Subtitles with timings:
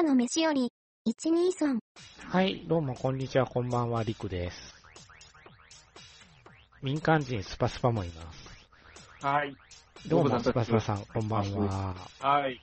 [0.00, 0.72] 朝の飯より、
[1.06, 1.78] 123。
[2.30, 4.74] はい、どうもこんにちは、こんばんは、りくです。
[6.80, 8.48] 民間人スパスパもいます。
[9.26, 9.54] はい。
[10.06, 11.94] どうも、スパスパさん、こんばんは。
[12.18, 12.58] はい。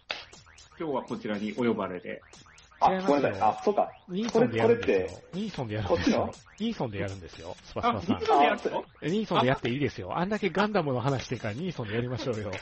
[0.80, 2.20] 今日はこちらにお呼ばれで。
[2.80, 3.42] あごめんなさい。
[3.42, 3.92] あ、そうか。
[4.10, 5.28] ニーソンでやるんですよこ。
[5.34, 6.34] ニーソンでやるんですよ。
[6.60, 8.26] ニーソンでやるんですよ、スパスあ、パさんニー。
[8.26, 8.84] ソンでやるの？
[9.04, 10.18] えニーソンでやっていいですよ。
[10.18, 12.52] あんだけガンダムの話してるからニーソンでやりましょうよ。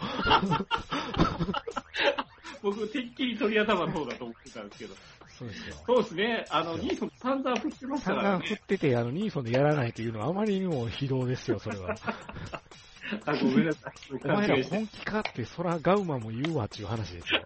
[2.66, 4.96] 僕、てっきり鳥頭の方だと思ってたんですけど。
[5.38, 5.76] そうですよ。
[5.86, 6.46] そうですね。
[6.50, 8.30] あの、ニーソン散々振ってました散からね。
[8.38, 11.96] 々振ってて、あの、ニーソンでやらないというのはあまりにも非道ですよ、それは。
[13.26, 13.94] あ、ごめんなさい。
[14.24, 17.44] お前ら本気かって、そらガウマも言うわっていう話ですよ。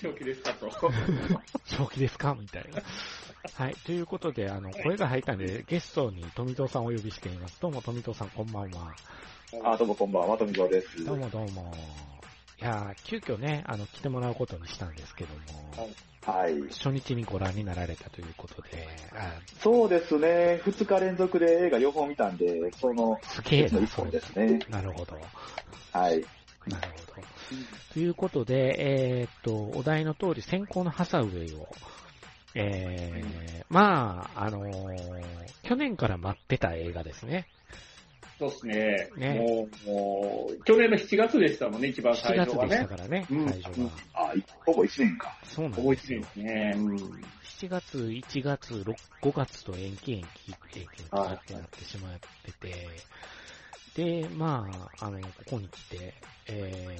[0.00, 0.70] 正気ですかと。
[1.66, 2.82] 正気ですかみたいな。
[3.54, 3.74] はい。
[3.84, 7.60] ということで、あの、声が入ったんで、ゲストに富藤さんをお呼びしています。
[7.60, 8.94] どうも富藤さん、こんばんは。
[9.64, 11.04] あ、どうもこんばんは、富蔵です。
[11.04, 12.15] どうもどうも。
[12.60, 15.30] いやー、急遽ね、あの、来てもらうことにしたんですけど
[15.78, 15.90] も、
[16.24, 16.60] はい。
[16.72, 20.60] 初日にご覧になられたということで、あそうですね。
[20.64, 24.20] 2日連続で映画両方見たんで、そのすげえな、一それ本で。
[24.20, 24.58] すね。
[24.70, 25.18] なるほど。
[25.92, 26.24] はい。
[26.66, 27.26] なるほど。
[27.92, 31.68] ということで、えーっと、お題の通り、先行のハサウェイを、
[32.54, 37.48] えー、まあ、あのー去年から待ってた映画ですね。
[38.38, 39.10] そうですね。
[39.16, 42.96] ねもう、もう、去年の7月でしたもんね、一番7最初は月でしたね。
[42.96, 43.90] からね、うん最初は。
[44.14, 45.34] あ、いほぼ1年か。
[45.44, 46.28] そうなんですよてるんで。
[46.28, 46.72] すね。
[46.76, 46.96] うん。
[46.96, 52.88] 7月、1月、6 5月と延期延期延期延期ってなってしまってて、
[53.96, 54.68] で、ま
[55.00, 56.14] あ、あの、ここに来て、
[56.48, 56.98] え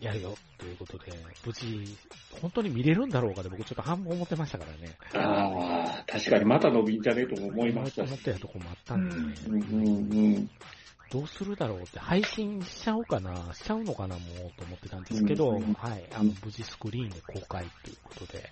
[0.00, 1.12] ー、やるよということで、
[1.46, 1.96] 無事、
[2.42, 4.96] 本当に見れるんだろうかで僕ちょっと半分思ってましたからね。
[5.14, 10.50] ああ、確かにまた伸びんじゃねえとも思いましたし思ってたとこもあったんで、ねうんうんうん。
[11.10, 18.50] どうするだろうって、配信しちゃおうかな、しちゃうのかな、もう、と思ってたんですけど、うんはい、あの、無事スクリーンで公開ということで、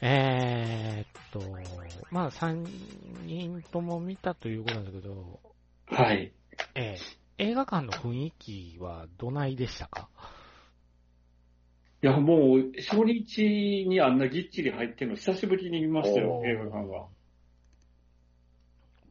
[0.00, 1.42] えーっと、
[2.10, 2.66] まあ、3
[3.26, 5.40] 人とも見たということなんだけど、
[5.90, 6.32] はい。
[6.74, 10.08] えー映画館の雰囲気はどないでしたか？
[12.02, 17.06] いや、もう、初日にあんなぎっちり入ってるの久しぶりに見ましたよ映画館は。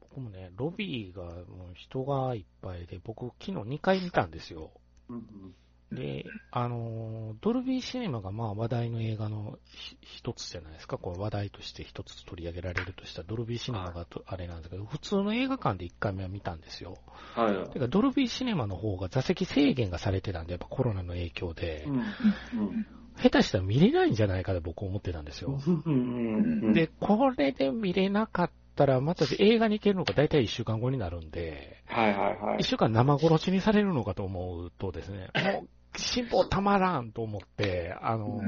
[0.02, 4.72] 僕もね、ロビーがもう人がいっぱいで、僕昨日2回見たんですよ。
[5.10, 5.56] うん
[5.92, 10.98] で、あのー、ドルビーシネマがまあ話題の映画のひ一つじゃないですか。
[10.98, 16.98] こう話題として一つ取り上げられるとしたら、ドルビーシネマがとあれなんですけど、普通の映画館で1回目は見たんですよ。
[17.36, 17.70] はい。
[17.72, 21.96] てか、ドルビーシネマの方が座席制限がされてたんで、やっぱコロナの影響で、うん。
[21.96, 22.88] うん
[23.20, 25.60] 下手したら見れないんじゃないかと僕思ってたんですよ。
[25.66, 32.64] うんうんで、これで見れなかったら、また映画に行けるのが大体1週間後になるんで、はいはいはい1。
[32.64, 38.40] 週間生殺しにされるのかと思うとですね、もう、辛抱たまらんと思って、あの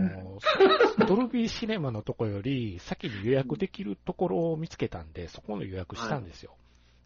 [0.99, 6.55] ー、ドルビーシネマのとこより先に予約できるところを見つけたんで、そこの予約したんですよ。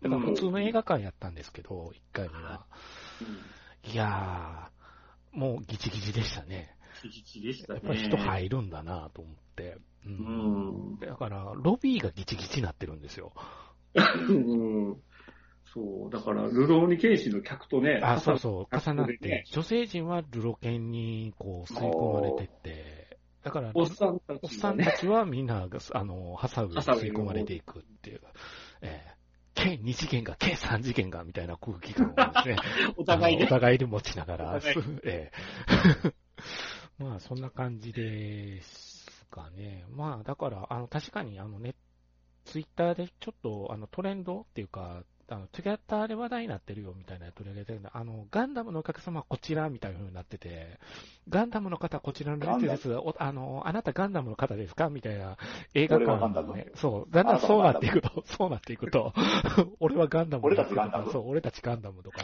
[0.01, 2.65] だから普通の映画館やったんですけど、1回目は。
[3.83, 6.75] いやー、もうギチギチでしたね。
[7.03, 7.79] ギチギチでしたね。
[7.83, 9.77] やっぱり人入るんだなと思って。
[10.05, 10.09] う。
[10.09, 10.99] うんん。
[10.99, 13.33] だから、ロビーがギチギチになってるんですよ。
[13.95, 14.97] うん。
[15.73, 26.75] そう、だから、ルローニケンシの客とね、あ、そうそう、重なって、女性陣はルロケンにこう吸い込まれてって、だから、おっさんたおっちがね、さんたちはみんなが、あの、ハサウに。
[26.75, 28.21] 吸い込まれていくっていう、
[28.81, 29.13] えー
[29.55, 32.55] 計2次元が、計3次元が、みたいな空気感をですね、
[32.97, 33.43] お互いね。
[33.43, 33.59] あのお。
[33.59, 34.59] 互いで持ちながら、
[35.05, 35.31] え
[36.97, 39.85] まあ、そんな感じですかね。
[39.89, 41.75] まあ、だから、あの、確かに、あのね、
[42.45, 50.79] ツイッターでちょっと、あの、トレンドっていうか、あの、ツイッターで話題になってるよみたいなの取り上げてるんで、あの、ガンダムのお客様はこちらみたいな風になってて、
[51.29, 52.89] ガンダムの方はこちらのやつです。
[52.89, 55.37] が、おあの、あなたガンダムの方ですかみたいな
[55.73, 56.53] 映画館俺はガンダム。
[56.55, 59.13] ね、そう、だんだんそうなっていくと、そうなっていくと、
[59.79, 61.11] 俺はガンダム俺たちガンダム。
[61.11, 62.19] そう、俺たちガンダムとか、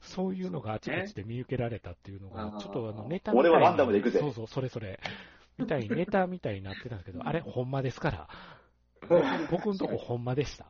[0.00, 4.18] そういうのがあちこちで見受けられたっていうのが、ちょっとあのネタみたいな俺はガンダムで行くぜ。
[4.18, 4.98] そうそう、それそれ。
[5.58, 8.28] みたいにネタみたいになってたんですけど、あれ、ほんまですから。
[9.50, 10.66] 僕のとこほんまでした。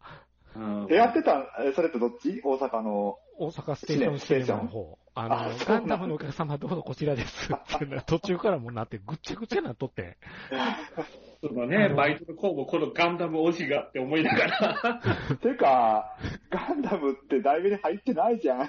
[0.57, 2.41] うんえ、やってた、えそれってどっち？
[2.43, 3.19] 大阪の。
[3.39, 4.99] 大阪ステーションシネマの方。
[5.15, 10.19] あの、あガンダムのお客様どうぞこちらですってな途中からもうなってぐっちゃぐちゃなっとって。
[11.43, 15.01] そのね、バイトの子もこのガンダム推しがって思いながら、
[15.41, 16.17] てか、
[16.51, 18.69] ガンダムって題名に入ってないじゃん。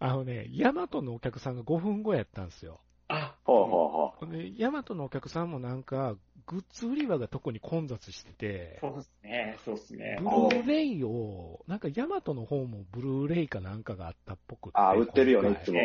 [0.00, 2.80] あのね、ヤマトのお客さんが5分後やったんですよ。
[3.08, 4.36] あ、ほうほうほう。
[4.36, 6.16] で、ヤマトのお客さんもなんか、
[6.46, 10.24] グッズ売り場が特に混雑してて、そうですね、そうですねブ。
[10.24, 14.78] ルーレイを、なんかヤマトの方もブルーレイかなんかがあったっぽくて。
[14.78, 15.80] あー売ってるよねいつも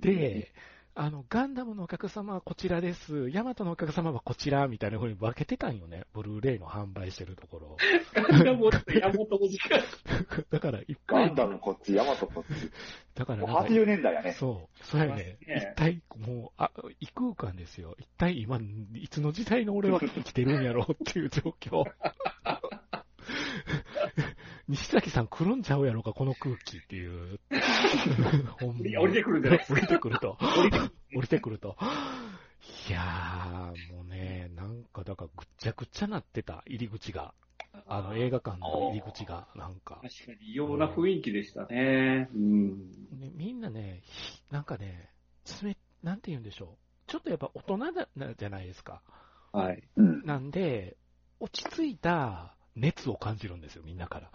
[0.00, 0.52] で、
[0.94, 6.04] あの、ガンダムのお客様はこちらです、ヤマトのお客様はこちら、みたいな風に分けてたんよね。
[6.12, 7.76] ブルーレイの販売してるところ。
[8.12, 9.80] ガンダムって山本文字が。
[10.50, 12.70] だから、いっぱいガン、ダムこっち、ヤマトこっち。
[13.14, 14.32] だからなんか、80年代やね。
[14.32, 15.38] そう、そうやね。
[15.46, 17.96] ね一体、もう、あ、異空間ですよ。
[17.98, 18.60] 一体今、
[18.94, 21.90] いつの時代の俺は生きてるんやろうっていう状況。
[24.68, 27.40] 西崎さん来るんちゃうやろか、この空気っていう。
[28.60, 30.38] ほんま降りてくるんじゃないです 降りてくると。
[31.14, 31.76] 降りてくると。
[32.88, 37.34] いやー、もうね、なんか、だからぐっちゃぐちゃなってた、入り口が。
[37.86, 40.00] あの、映画館の入り口が、なんか。
[40.02, 42.28] 確かに異様な雰囲気でしたね。
[42.34, 42.78] うん。
[43.18, 45.10] ね、みんなね、ひなんかね、
[45.44, 47.10] つめ、なんて言うんでしょう。
[47.10, 49.02] ちょっとやっぱ大人だなじゃないですか。
[49.52, 49.82] はい。
[49.96, 50.22] うん。
[50.24, 50.96] なんで、
[51.40, 54.30] 落ち着いた熱を感じるんですよ、みんなから。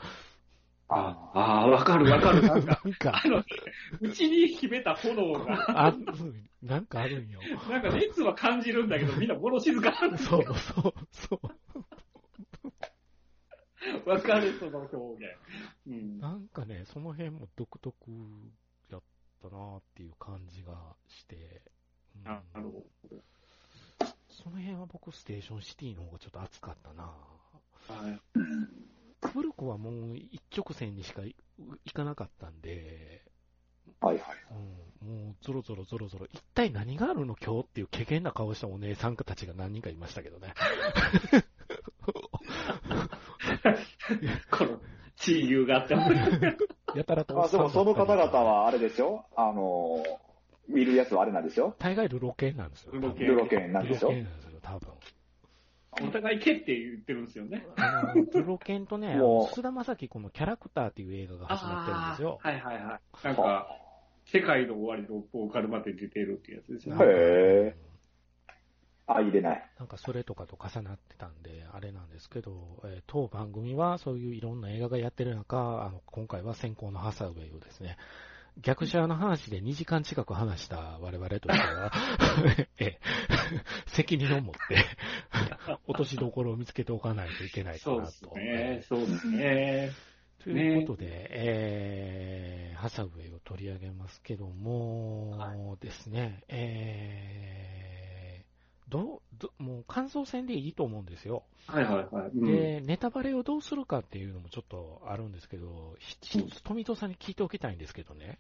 [0.89, 2.41] ああー、わかるわかる。
[2.43, 3.43] なんか、なんかあ、の、
[3.99, 7.39] うちに秘めた炎が、あ、うんなんかあるんよ。
[7.69, 10.53] なんか熱は感じるんだけど、 みんな物静かなんですそうよ。
[10.55, 11.41] そうそ
[14.05, 14.09] う。
[14.09, 15.35] わかる、その表現。
[15.87, 16.19] うん。
[16.19, 17.95] なんかね、その辺も独特
[18.89, 19.01] やっ
[19.41, 21.61] たなっていう感じがして。
[22.15, 23.23] うんなるほど。
[24.29, 27.11] その辺は僕、ステーションシティの方がちょっと熱かったな
[27.89, 28.19] はい。
[29.33, 31.35] 古くはもう一直線にしかい
[31.85, 33.23] 行かなかったんで、
[33.99, 34.25] はいはい。
[35.01, 40.53] うん、もうゾロゾロゾロゾロ、一体何があるの今日っていう怪げな顔したお姉さんたちが何人かいましたけどね。
[44.51, 44.79] この、
[45.15, 46.03] 地位があっても。
[46.95, 50.03] やたらとおあでもその方々はあれでしょあの、
[50.67, 52.91] 見るやつはあれなんでしょ大概ルロケンなんですよ。
[52.93, 54.89] ルロケンルロケンなんルロでしょケンなんですよ、多分。
[56.01, 57.65] お互い蹴って言ってるんですよね。
[57.77, 59.17] あの、ルロケンとね、
[59.53, 62.39] 菅田将暉このキャラクターっていう映画が始まってるんですよ。
[62.41, 63.25] はいはいはい。
[63.25, 63.67] なんか、
[64.25, 66.95] 世界の終わりのボーカルまで出てるっていうやつですね。
[66.99, 67.75] へ
[69.07, 69.69] あ、入れない。
[69.79, 77.97] なんかそれとかと重なってたんで、あれなんですけど、えー当番組はそういういろんな映画がやってる中、あの今回は先行のハサウェイをですね、
[78.61, 81.91] 逆者の話で2時間近く話した我々としては、
[82.79, 82.99] ええ
[83.87, 84.85] 責任を持って、
[85.87, 88.35] 落としどころを見つけておかないといけないかそうですなと。
[88.37, 88.81] ね。
[88.87, 89.91] そうですね。
[90.43, 97.86] ということで、えー、ハサウェイを取り上げますけども、はですね、えー、
[98.89, 101.43] どう、どもう感想戦でいいと思うんですよ。
[101.67, 102.29] はいはいはい。
[102.29, 108.39] うんで、ネタバレをどうするかっていうのもちょっとあるんですけど、ひ一つ富戸さんに聞いておきたいんですけどね、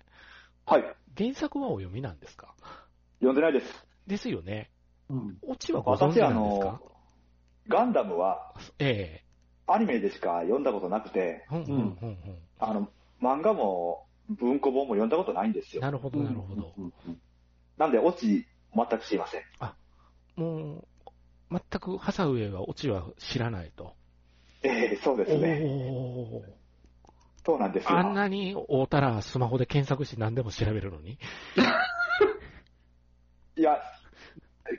[0.65, 0.83] はい。
[1.17, 2.53] 原作はお読みなんですか？
[3.19, 3.85] 読んでないです。
[4.07, 4.71] ですよね。
[5.09, 6.65] うんオチはご存知なんですか？
[6.65, 6.81] の、
[7.67, 9.23] ガンダムはえ
[9.67, 12.19] アニメでしか読んだことなくて、えうんうんうんうん。
[12.59, 12.89] あの、
[13.21, 15.81] 漫画も文庫本も読んだことないんですよ。
[15.81, 16.73] なるほど、なるほど。
[16.77, 17.21] うんうん
[17.77, 19.41] なんで、オチ、全く知りません。
[20.37, 20.85] も
[21.51, 23.93] う、全くハサウェイはオチは知らないと。
[24.63, 25.61] ええそうですね。
[27.45, 27.97] そうなんですよ。
[27.97, 31.17] あんなに会うたらスマホで検索して何でも調べるのに？
[33.57, 33.81] いや、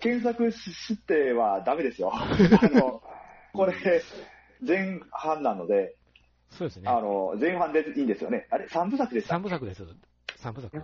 [0.01, 2.13] 検索ししてはダメですよ。
[2.15, 2.29] あ
[2.69, 3.03] の、
[3.53, 3.75] これ、
[4.65, 5.97] 前半なので、
[6.51, 6.89] そうですね。
[6.89, 8.47] あの、前半でいいんですよね。
[8.51, 9.85] あれ、三部作でした三部作です。
[10.37, 10.83] 三部作ね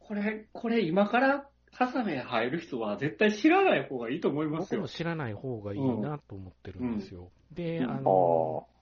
[0.00, 4.88] これ、これ今からハサメ入る人は絶対知らない方がいいと思いますよ僕も。
[4.88, 7.30] 知らない方がいいなと思ってるんですよ。
[7.52, 8.74] で、うんああの、ー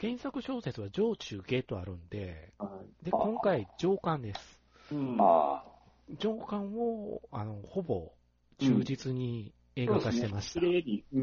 [0.00, 2.70] 原作小説は上中下とあるんで、は
[3.02, 4.60] で、あ今回上巻です。
[4.92, 8.12] いう上巻を、あの、ほぼ
[8.58, 10.60] 忠実に映画化してました。
[10.60, 11.04] そうですね。
[11.12, 11.18] う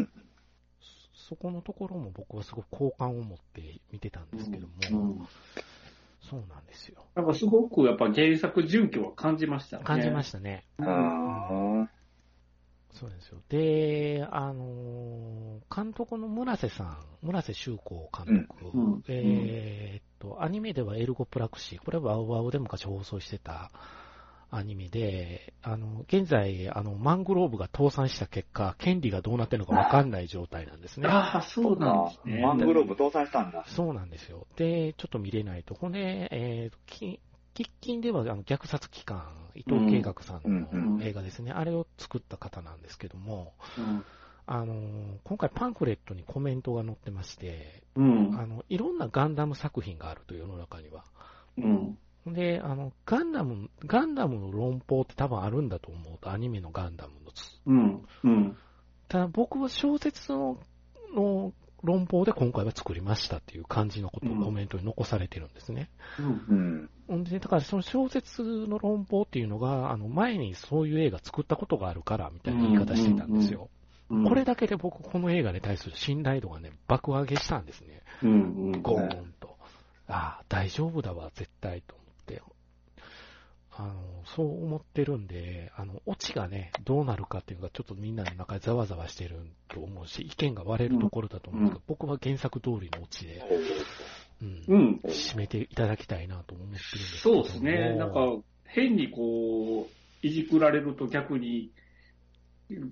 [0.00, 0.08] ん。
[1.28, 5.28] そこのところも僕はすごく好感を持って見てたんですけども、うん
[6.28, 7.04] そうなんですよ。
[7.14, 9.84] なんかすごくやっぱ原作準拠は感じましたね。
[9.84, 10.64] 感じましたね。
[10.80, 11.48] あ。
[11.52, 11.90] うん。
[12.92, 13.38] そうですよ。
[13.48, 23.70] で、あのー監督の村瀬さん、村瀬修子監督、うんうんえーっと、アニメではエルゴプラクシー、これはワウワウで昔放送してた
[24.50, 31.08] アニメで、あの、現在、あの、マングローブが倒産した結果、権利がどうなってるのかわかんない状態なんですね。
[31.08, 32.40] ああ、そうなんですね。
[32.42, 33.64] マングローブ倒産したんだ。
[33.66, 34.46] そうなんですよ。
[34.56, 35.74] で、ちょっと見れないと。
[35.74, 37.20] ほんで、えーと、き
[37.54, 44.04] 喫緊ではあの虐殺機関、伊藤慶学さんうんうんの映画ですね、あれを作った方なんですけども、うん
[44.48, 48.38] あのー今回パンフレットにコメントが載ってまして、うん。
[48.38, 51.04] あの、いろんなガンダム作品があると世の中には。
[51.58, 51.98] うん。
[52.32, 57.60] で、あの、ガンダム、ガンダムの論法って多分あるんだと思うと、アニメのガンダムのつ。
[57.66, 58.04] うん。
[58.24, 58.56] うん。
[59.08, 60.58] ただ僕は小説の、
[61.14, 61.52] の
[61.82, 65.88] 論法で今回は作りましたっていう感じのことをコメントに残されてるんですね。
[66.48, 66.90] うん。
[67.08, 67.24] うん。
[67.24, 73.70] で、だからその小説の論法っていうのが、あの、前にそういう映画作ったことがあるから、みたいな言い方してたんですよ。
[74.10, 74.24] うん。
[74.24, 78.02] これだけで僕、この映画に対する信頼度がね、爆上げしたんですね。
[78.22, 78.30] うん。
[78.30, 78.34] う
[78.78, 78.82] ん。
[78.82, 79.56] ゴーンと。
[80.08, 81.94] ああ、大丈夫だわ、絶対と。
[83.78, 83.92] あの、
[84.24, 89.36] そう思ってるんで、あの、オチがね、どうなるかっていうのがちょっとみんなの中でざわざわしてる
[89.68, 93.42] と思うし、意見が割れるところだと思うんですけど、僕は原作通りのオチで、
[94.42, 95.00] うん、うん。
[95.04, 97.44] 締めていただきたいなと思ってるんですけども。
[97.44, 97.96] そうですね。
[97.96, 98.20] なんか、
[98.64, 101.70] 変にこう、いじくられると逆に、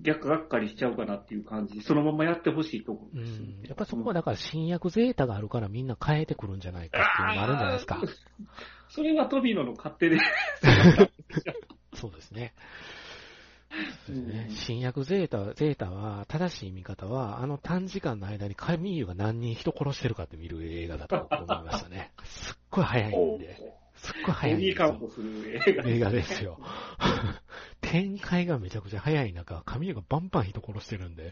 [0.03, 3.39] 逆がっかりしちゃうかなっていう感じで、そのままやってほしいと思うんうです。
[3.39, 8.01] よん、やっぱそこはだから新薬ゼータがあるからみんな変えてくるんじゃないかっていうのもあるんじゃないですか
[8.95, 10.17] それはトビノの勝手で。
[11.93, 12.53] そうですね。
[14.05, 22.13] そうですねうん新薬ゼータ、ゼータは、正しい見方は、あの短時間の間にカミーユが何人人殺してるかって見る映画だと思いましたね。
[22.23, 25.09] すっごい早いんで、すっごいボ早いんですよ。
[25.13, 25.83] する映画。
[25.89, 26.59] 映画ですよ。
[27.81, 31.31] 展開がめちゃくちゃ早い中、カミーユがバンバン人殺してるんで、うん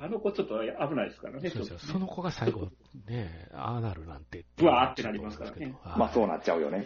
[0.00, 1.50] あの子ちょっと危ないですからね。
[1.50, 1.78] そうですよ。
[1.78, 2.68] その子が最後、
[3.06, 4.46] ね、ああなるなんて。
[4.60, 6.84] うわーってなりますからねまあそうななっちゃうよね。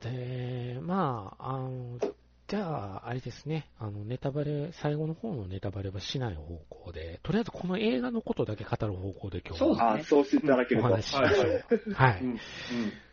[0.00, 1.98] で、まあ、あの、
[2.46, 10.86] じゃあ、あれですね、あの、ネタバレ、最後の方のネタバレはしない方向で、とりあえずこの映画のことだけ語る方向で今日そうはあそうしていただけると。
[10.86, 11.94] お話ししましょう。
[11.94, 12.20] はい。
[12.22, 12.38] うんうん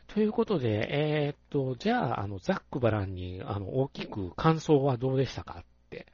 [0.08, 6.06] ということで、えーっと、じゃあ、あの、ザックバランに、あの、大きく感想はどうでしたかって。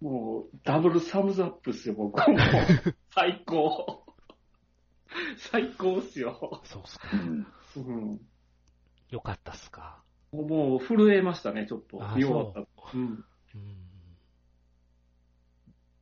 [0.00, 2.38] もう、ダブルサムズアップっすよ、僕は もう。
[3.10, 4.04] 最高。
[5.36, 6.60] 最高っすよ。
[6.64, 7.16] そうっすかう。
[7.16, 7.46] ん
[7.76, 8.20] うん。
[9.10, 10.02] よかったっすか。
[10.32, 12.14] もう、震えましたね、ちょっとあ。
[12.16, 12.60] 見終わった。
[12.94, 13.24] うん。
[13.54, 13.76] うん。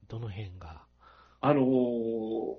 [0.09, 0.87] どの辺が？
[1.41, 2.59] あのー、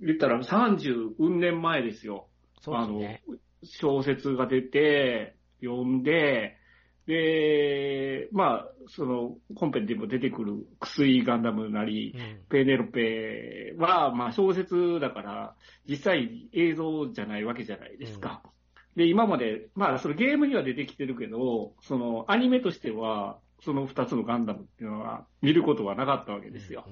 [0.00, 2.28] 言ったら30運年前ですよ。
[2.60, 3.22] そうですね。
[3.28, 6.56] あの、小説が出て、読んで、
[7.06, 12.44] で、まあ、その、コンペでも出てくる、クスイガンダムなり、うん。
[12.48, 15.54] ペーネロペは、まあ小説だから、
[15.88, 18.42] 実際映像じゃないわけじゃないですか。
[18.96, 26.84] で、今まで、まあそのゲームには出てきてるけど、そのアニメとしては、その二つのガンダムっていうのは見ることはなかったわけですよ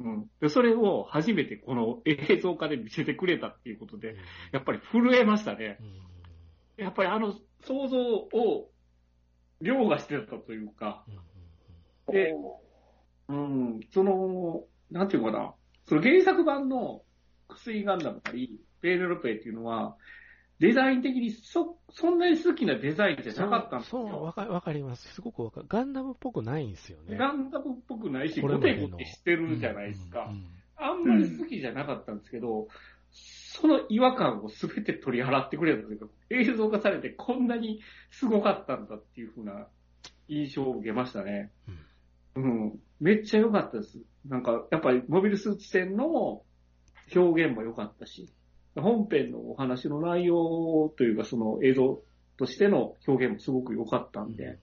[0.00, 0.04] う。
[0.04, 0.30] んうんうん。
[0.40, 4.16] で、それを初めてこの映像化で見せてくれたっていうことうんで、
[4.52, 5.78] やっぱり震えましたね。
[5.80, 6.10] うん
[6.80, 7.34] やっぱりあの
[7.66, 8.69] 想像を
[9.60, 11.18] 凌駕してたというか、うん
[12.12, 12.34] で、
[13.28, 15.54] うん、その、なんていうのかな、
[15.88, 17.02] その原作版の
[17.48, 19.96] 薬ガンダムなり、ペーネロペっていうのは、
[20.58, 24.60] デザイン的にそ、そんなに好きなデザインじゃなかったんですそう、そうわよ。
[24.60, 25.14] かります。
[25.14, 25.66] すごくわかる。
[25.68, 27.16] ガンダムっぽくないんですよね。
[27.16, 30.30] ガンダムっぽくないし、ゴテゴテしてるじゃないですか
[30.76, 32.68] あんまり好きじゃなかったんですけど、
[33.52, 37.80] その違和感を全て取り払ってくれたというか、映像化されてこんなに
[38.12, 39.66] すごかったんだっていうふうな
[40.28, 41.50] 印象を受けましたね。
[42.36, 42.78] うん。
[43.00, 43.98] めっちゃ良かったです。
[44.24, 46.44] なんか、やっぱりモビルスーツ戦の
[47.12, 48.32] 表現も良かったし、
[48.76, 52.00] 本編のお話の内容というか、その映像
[52.36, 54.60] としての表現もすごく良かったんで、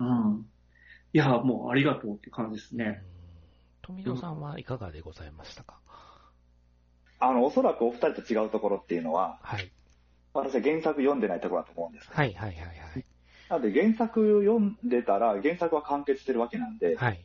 [0.00, 0.44] うん。
[1.12, 3.00] いや、もうありがとうって感じですね。
[3.82, 5.78] 富野さんはいかがでございましたか？
[7.18, 9.70] あの、おそらくお二人と違うところっていうのは、はい。
[10.34, 12.08] 私は原作読んでないところだと思うんです。
[12.10, 13.04] はいはいはいはい。
[13.48, 17.20] なので原作読んでたら、原作は完結してるわけなんで、はい。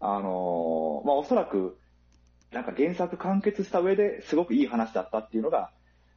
[0.00, 1.78] あのーまあ、おそらく、
[2.52, 5.70] なんか原作完結した上ですごくいい話だったっていうのが、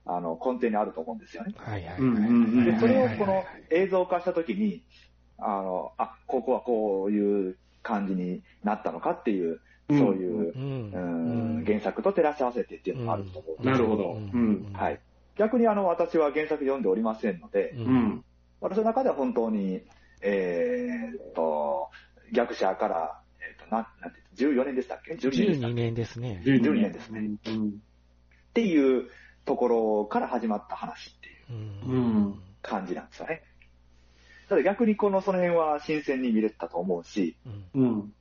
[0.06, 1.54] あの、根底にあると思うんですよね。
[1.58, 2.02] はいはいはい。
[2.02, 4.84] うんうんうんで、それをこの映像化したときに、
[5.38, 15.00] あの、あ、ここはこういう感じになったのかっていう、そういう、うんうん、原作と照らし合わせてっていうのがあると思うなるほどうんはい。
[15.36, 17.80] 逆にあの、私は原作読んでおりませんので、う。
[17.80, 18.26] うんん。
[18.62, 19.82] 私の中では本当に、
[20.22, 21.90] えーっと、
[22.34, 26.44] 逆者から、えーっと、ななんて言う14年でしたっけ ?12 年でしたっ12け年ですね。
[26.46, 27.30] 12年ですね。
[27.48, 27.70] うん。
[27.70, 27.72] っ
[28.54, 29.10] ていう
[29.46, 31.32] ところから始まった話ってい
[31.88, 33.44] ううん感じなんですよね。
[34.50, 37.38] ただ逆にこのその辺は新鮮に見れたと思うし、
[37.74, 38.14] うんうん。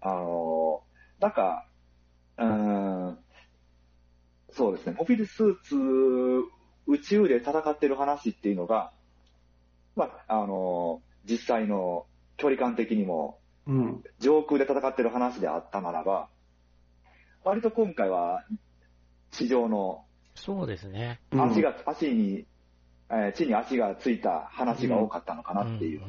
[0.00, 0.91] あのー
[1.22, 1.68] なんか、
[2.36, 3.18] うーん、
[4.50, 5.76] そうですね、モビルスーツ、
[6.88, 8.90] 宇宙で戦ってる話っていうのが、
[9.94, 13.38] まあ、あのー実際の距離感的にも、
[13.68, 14.02] うん。
[14.18, 16.28] 上空で戦ってる話であったならば、
[17.44, 18.44] 割と今回は、
[19.30, 21.20] 地上のそうですね。
[21.30, 22.44] 足が、足に、
[23.10, 26.02] えー地に足がついた話が多かったのかなっていう。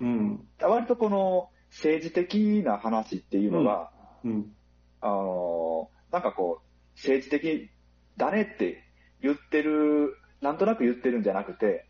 [0.00, 0.18] うんうん
[0.60, 0.70] うん。
[0.70, 3.90] 割とこの政治的な話っていうのが、
[4.24, 4.52] うん。
[5.00, 7.70] あのーなんかこう、政治的
[8.18, 8.84] だねって
[9.22, 11.86] 言ってる、なんとなく言ってるんじゃなくて、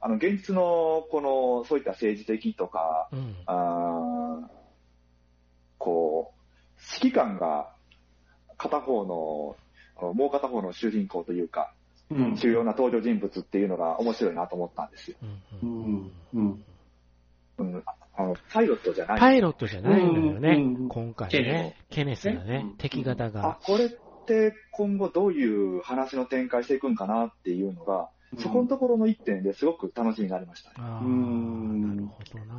[0.00, 4.62] あの、現実の、この、そういった政治的とか、うんうんあー
[5.78, 7.74] こう、指揮官が
[8.56, 9.56] 片方の、
[10.12, 11.72] もう片方の主人公というか、
[12.10, 12.36] うん。
[12.36, 15.16] 重要な登場人物っていうのが面白いなと思ったんですよ。
[15.62, 16.12] ううんん。
[16.34, 16.64] うん。
[17.58, 17.84] うん、
[18.14, 19.20] あの、パイロットじゃない。
[19.20, 20.56] パイロットじゃないのよね
[20.88, 21.76] 今回ケネね。
[21.90, 23.88] ケネスがね敵型あが。、これっ
[24.26, 30.76] て今後どういう話の展開していくんかなっていうのが、そこのところの一点ですごく楽しみになりましたね。
[30.78, 32.54] ああ、うんなるほどな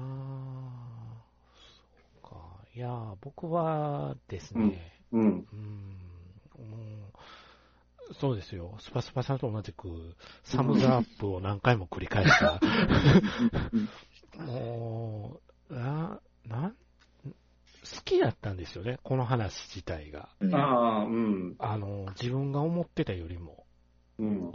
[2.21, 2.37] そうか。
[2.75, 5.19] いやー、僕はですね、うん。
[5.19, 5.93] うん、うん
[8.19, 8.75] そうですよ。
[8.79, 12.59] スパスパさんと同じく、サムズアップを何回も繰り返した。
[14.37, 16.75] もう、な、なん、
[17.25, 20.29] 好きだったんですよね、この話自体が。
[20.39, 21.55] うんああ、うん。
[21.59, 23.65] あの、自分が思ってたよりも。
[24.19, 24.51] うん。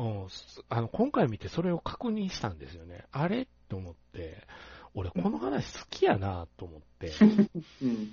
[0.68, 3.04] あの、今回見てそれを確認したんですよね。
[3.12, 3.47] あれ？
[3.68, 4.47] と思って、
[4.94, 7.12] 俺この話好きやなと思って。
[7.82, 7.88] うん。
[7.88, 8.08] うん、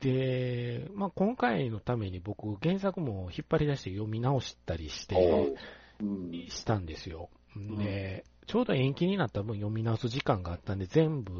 [0.00, 5.54] で、まあ、今回のために僕原作も引っ張り出して読み直したりして、
[6.00, 6.32] うん。
[6.48, 7.30] したんですよ。
[7.54, 11.32] で、ちょうど延期になった分読み直す時間があったんで、全部、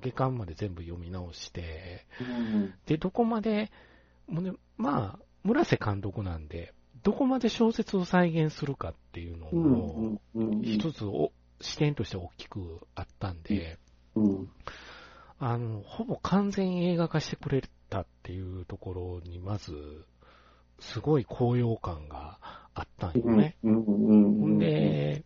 [0.00, 2.74] 下巻まで全部読み直して、うん。
[2.86, 3.70] で、どこまで、
[4.26, 10.62] もうね、まあ、村瀬監督なんで、どこまで小説を再現するかっていうのを、うん。
[10.62, 13.78] 一つお視点として大きくあったんで、
[14.14, 14.50] うん。
[15.38, 20.04] あの、ほぼ完全映画化してくれたっていうところに、まず、
[20.80, 22.38] すごい高揚感が
[22.74, 23.56] あったんよね。
[23.64, 25.24] んで、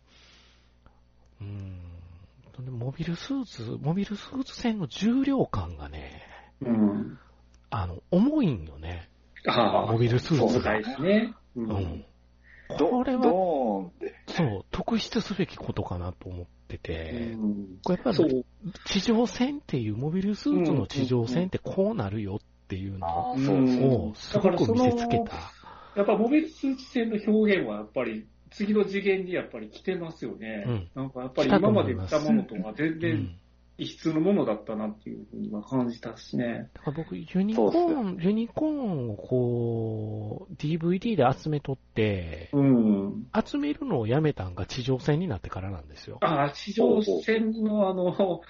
[2.59, 6.23] うん、モビルスーツ、モビルスーツ戦の重量感がね、
[6.61, 7.19] うん。
[7.69, 9.09] あの、重いんよね。
[9.47, 10.95] ああ、モビルスーツがそうで。
[10.95, 11.33] すね。
[11.55, 12.05] ううんん。
[12.69, 13.23] どドこれは。
[13.23, 13.91] そ
[14.59, 18.45] う、特筆すべきことかなと思ってて、うんこれやっぱりそう。
[18.85, 23.33] 地上戦っていう、モビルスーツの地上戦ってこうなるよっていうの。
[23.33, 25.33] をすごく見せつけた。
[25.95, 30.63] やっぱモビルスーツ戦の表現はやっぱり次の次元にやっぱり来てますよね。
[30.67, 33.35] うんなんかやっぱり今まで見たものとは全う然ん
[33.77, 36.69] 異質のものだったなっていうふうには感じたしね。
[36.73, 43.27] だから僕、ユニコーン、ユニコーンをこう、DVD で集めとって、うん。
[43.43, 46.19] 集めるのをやめたんが地上戦になってからなんですよ。
[46.21, 48.41] ああ、地上戦のあの、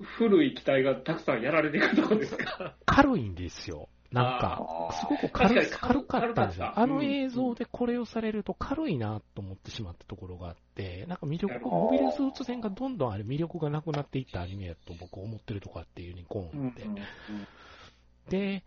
[0.00, 2.76] 古い機体がたくさんやられていくとこですか。
[2.86, 3.88] 軽いんですよ。
[4.10, 6.72] なんか、すごく軽軽かったんですよ。
[6.74, 16.84] あの映像でこれをされると軽いなと思ってしまったところがあって、なんか魅力が、モビルスーツ戦がどんどんあれ魅力がなくなっていったアニメやと僕思ってるとこあって、ユニコーンって。
[18.30, 18.64] で、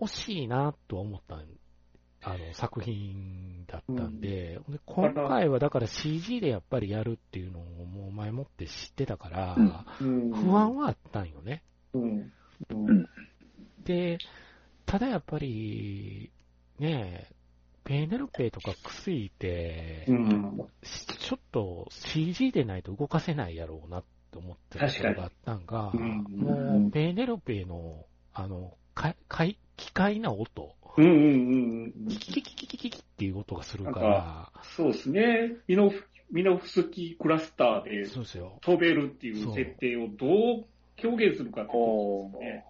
[0.00, 1.36] 惜しいなとは思った
[2.26, 9.56] あの作品だったんで、で今回はだから CG でやっぱりやるっていうのをもう前もって知ってたから、
[10.00, 11.62] うん不安はあったんよね。
[11.92, 12.32] うん。
[12.70, 13.06] うん。
[13.84, 14.18] で、
[14.86, 16.30] ただやっぱり、
[16.78, 17.34] ねえ、
[17.84, 20.68] ペーネルペとかクスイって、うん。
[20.82, 32.08] しちょっと CG でないと動かせないやろうなって思ってたところがあったんが、確かにもうペーネルペの、あの、かかい機械な音、うんうんうんうん。
[32.08, 35.56] キキキキキキキっていう音がするから、そうですね。
[35.66, 38.58] ミノフ、ミノフスキークラスターでそうですよ。
[38.62, 40.66] 飛べるっていう設定をどう
[41.02, 42.64] 表現するかってことですね。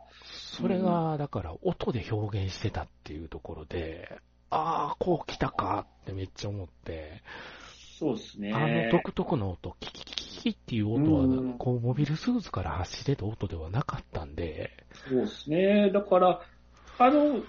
[0.56, 7.22] それが、だから、音で表現してたっていうところで、ああ、こう来たかってめっちゃ思って、
[7.98, 8.52] そうですね。
[8.52, 15.90] あの独特の音、キキキキキっていう音うんは、こう、モビルスーツから発してた音ではなかったんで、そうですね。
[15.90, 16.40] だから、
[16.98, 17.42] あの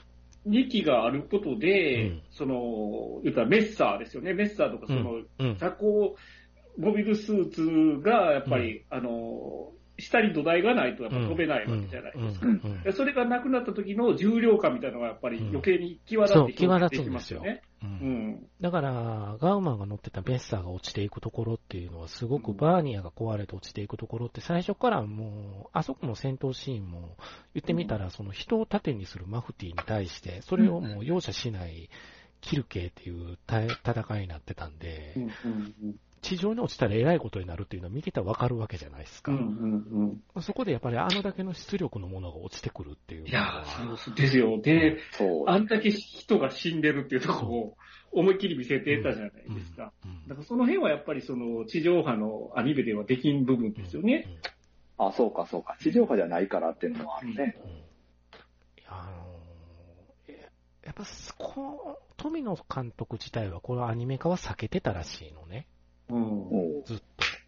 [0.48, 4.34] 2機があることで、うんその、言ったらメッサーですよね。
[4.34, 5.58] メッサーとか、その、うん。
[5.58, 6.16] 雑魚
[6.78, 12.48] モビルスーツが、やっぱり、あの、下に土台がないとやっぱ飛べないわけじゃないですか。
[12.48, 12.62] うん。
[12.64, 12.84] うん。
[12.84, 17.62] でそれがなくなった時の重量感みたいなのがやっぱり余計に際立ってきますよ際ね。
[18.62, 27.16] だから、ガウマンが乗ってたベッサーが落ちていくところっていうのは、すごくバーニアが壊れて落ちていくところって、最初からもう、あそこの戦闘シーンも、
[27.54, 31.90] 言ってみたら、その人を盾にするマフティーに対して、それをもう容赦しない、
[32.42, 35.16] キルケーっていう戦いになってたんで、
[36.26, 39.32] 地上に落ちたらえらいことになるっていうのは見てたらわかるわけじゃないですか。
[39.32, 40.42] うんうんうん。
[40.42, 43.32] そこでやっぱりあのだけの出力のものが落ちてくるっていうい。
[43.32, 44.60] やー、そうですよ。
[44.60, 45.50] で、そう。
[45.50, 47.78] あんだけ人が死んでるっていうところを
[48.12, 49.94] 思いっきり見せてたじゃないですか。
[50.04, 50.28] うん。
[50.28, 54.26] だからその辺はやっぱりその地上波のアニメではできん部分ですよね。
[54.98, 55.08] うん。
[55.08, 55.78] あ、そうか、そうか。
[55.80, 57.56] 地上波じゃないからっていうのもあるね。
[57.64, 57.86] うん。
[60.86, 61.04] やっぱ、
[61.38, 65.68] この、富野監督自体は、このアニメ化は避けてたらしいのね。
[66.10, 66.84] うん。
[66.86, 67.04] ずっと。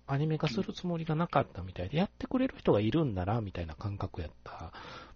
[0.10, 4.70] アニメ化するつもりがなかったみたいで、やってくれる人がいるんなら、みたいな感覚やったっ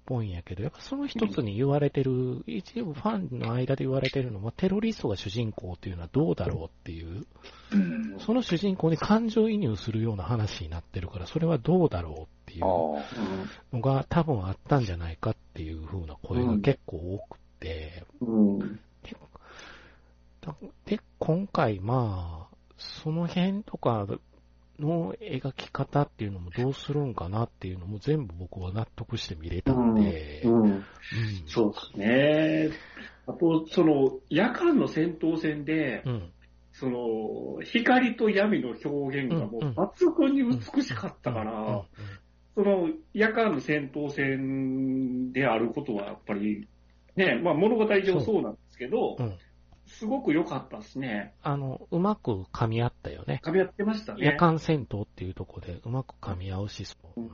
[0.05, 7.25] ぽいんやけど、やっぱその一つに言われてる、一部ファンの間で言われてるのは、テロリストが主人公っていうのはどうだろうっていう、
[7.71, 8.19] うん。
[8.19, 12.61] その主人公に感情移入するような話になってるから、それはどうだろうっていう。
[12.61, 18.03] のが多分あったんじゃないかっていう風な声が結構多くて、
[20.85, 22.50] で、今回まあ、
[22.81, 24.07] その辺とか
[24.79, 30.63] の描き方っていうのもどうするんかなっていうのも全部僕は納得して見れたんで、うん。
[30.63, 30.85] うん。
[31.45, 32.69] そうですね。
[33.27, 36.33] あと、その、夜間の戦闘戦で、うん。
[36.73, 41.45] その、光と闇の表現がもう抜群に美しかったかうん。
[41.45, 41.85] ら、
[42.55, 46.67] その、夜間の戦闘戦であることはやっぱり、
[47.15, 49.37] ね、まあ物語上そうなんですけどうん、
[49.91, 51.33] すごく良かったですね。
[51.43, 53.41] あの、うまく噛み合ったよね。
[53.43, 54.25] 噛み合ってましたね。
[54.25, 57.21] 夜間戦闘っていうところでうまく噛み合うし、そう。
[57.21, 57.31] うんうん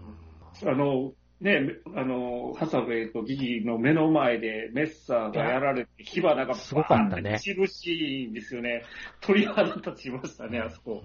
[0.65, 1.61] あの、ね、
[1.95, 8.83] あの、ハサウェイとギギの目の前でメッサーがやられて、火花がすごかったね散るシーンですよね。
[9.21, 11.03] 鳥肌立ちましたね、あそこ。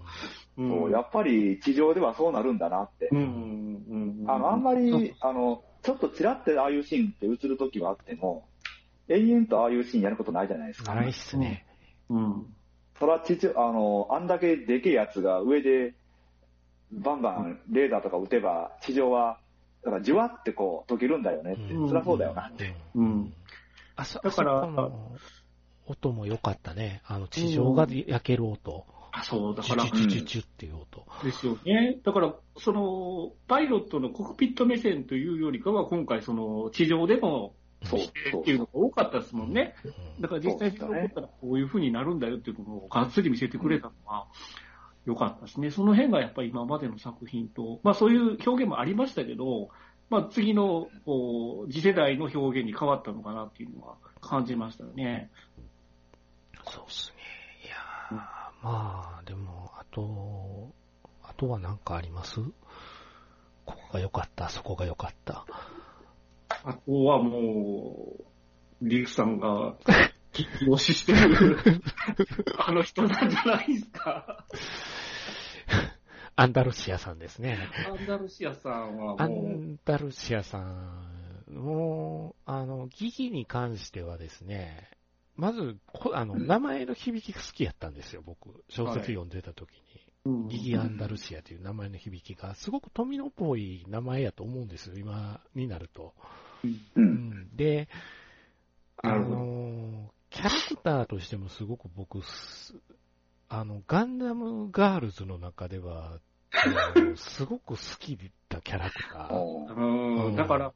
[0.56, 3.08] うんそう、やっぱり地上ではそうなるんだなって。
[3.12, 4.30] うん、うん、うん。
[4.30, 8.48] あの、あんまり、あの、ちょっとちらってああいうシーンって映るときはあっても、
[9.08, 10.94] 延々とああいうシーンやることないじゃないですか。
[10.94, 11.66] ないっすね。
[12.08, 12.46] うん。
[12.98, 15.94] そら地上、あの、あんだけでけえやつが上で、
[16.92, 19.38] バンバンレーダーとか撃てば、地上は、
[19.82, 21.74] だからじわってこう、溶けるんだよねって。
[21.74, 22.74] うんそりゃそうだよなって。
[22.94, 23.32] うん。
[23.96, 24.68] あそだから
[25.86, 27.02] 音も良かったね。
[27.06, 28.86] あの、地上が焼ける音。
[29.10, 31.06] あ、そう、だチから、ュチュチュチュチュっていう音。
[31.22, 31.98] ですよね。
[32.02, 37.54] だから、その、パイロットのコックピット目線というよりかは、今回、その、地上でも、
[37.84, 39.74] っていうのが多かったですもんね。
[39.84, 44.26] うんだから実際に起こったらこういう風になるんだよっていうのをがっつり見せてくれたのは
[45.04, 45.70] 良かったですね。
[45.70, 49.70] その辺がやっぱり今までの作品と、まあそういう表現もありましたけど、
[50.10, 55.30] まあ次のこう次世代の表現に変わったのかなっていうのは感じましたよね。
[56.64, 57.22] そうっすね。
[57.64, 58.14] いやー、
[58.64, 60.70] まあ、でも、あと、
[61.24, 62.40] あとは何かあります？
[62.40, 62.52] こ
[63.64, 65.44] こが良かった、そこが良かった。
[66.64, 69.76] あとはもう、リクさんが、
[70.32, 71.58] 推ししてる、
[72.58, 74.46] あの人なんじゃないですか。
[76.34, 77.58] アンダルシアさんですね。
[77.86, 84.88] アンダルシアさんはアもう、ンダルシアさん、もう、あの、ギギに関してはですね、
[85.36, 88.64] まず、こあの、名前の響きが好きやったんですよ、僕。
[88.68, 89.82] 小説読んでた時に。
[90.24, 96.14] うんギギ・アンダルシアという名前の響きが、すごく富野っぽい名前やと思うんですよ、今になると。
[96.64, 97.00] う。
[97.00, 97.04] うん。
[97.04, 97.88] ん、で、
[99.02, 102.74] あの、キャラクターとしてもすごく僕、す
[103.48, 106.20] あの、ガンダムガールズの中では、
[107.16, 108.16] すごく好き
[108.48, 109.34] だキャラクター。
[109.34, 110.72] おううん、だから、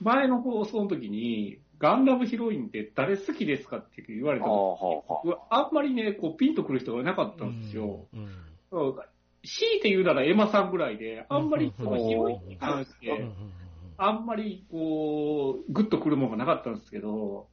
[0.00, 8.06] 前の放送の時に、ガンダムヒロインって誰好きですかって言われた時はあ、んまりね、こう、ピンとくる人がいなかったんですよ。
[8.12, 8.20] うん。
[8.70, 8.94] うん。
[9.44, 13.63] 強いて言うならエマさんぐらいで、あんまりそのヒロインに関しうんうんうて、ん
[13.96, 17.48] あんまりこう、グッとくるものがなかったんですけど、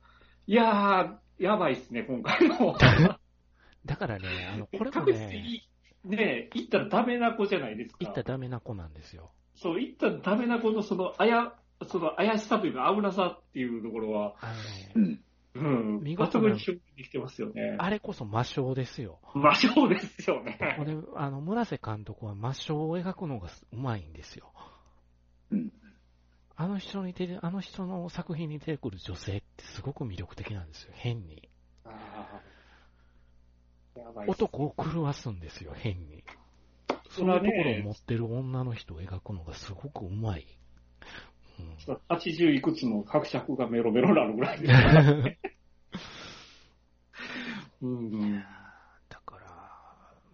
[0.48, 2.76] いやー、やばいっすね、今回の。
[3.86, 5.62] だからね、あの、これもね、
[6.06, 7.98] に、ね、言ったらダメな子じゃないですか。
[8.02, 9.32] 言ったらダメな子なんですよ。
[9.56, 11.54] そう、言ったらダメな子のその、あや、
[11.88, 15.24] その怪しさというか危なさっていうところは、あのね、うん。
[15.54, 17.76] うん、見事に表現できてますよね。
[17.78, 19.20] あれこそ魔性ですよ。
[19.34, 20.58] 魔性ですよね。
[20.78, 24.54] これ、あの、村瀬監督は魔性を描くのがうまいんですよ。
[25.52, 25.74] うん。
[26.62, 31.50] あの人に出て、あの人の作品に出てくる女性ってすごく魅力的なんですよ、変に。
[34.28, 36.24] 男を狂わすんですよ、変に。
[37.10, 40.46] そそれはういうところをね持ってる女の人を描くのがすごくうまい。
[41.60, 45.40] うん80いくつの伯爵がメロメロになるぐらいですからね。
[47.82, 48.44] うんうん
[49.10, 49.48] だから、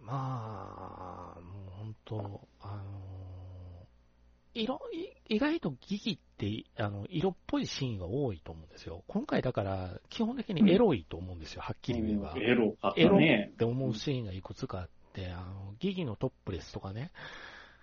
[0.02, 3.86] まあ、もう本当、あの
[4.52, 9.04] 色、い意外とギギって、あの、色っぽいシーンが多いと思うんですよ。
[9.08, 12.34] 今回だから、基本的にエロいと思うんですよ、はっきり言えば。
[12.36, 13.56] エロかったエロねっ。
[13.56, 17.10] て思うシーンがいくつかあって、あの、ギギのトップレスとかね、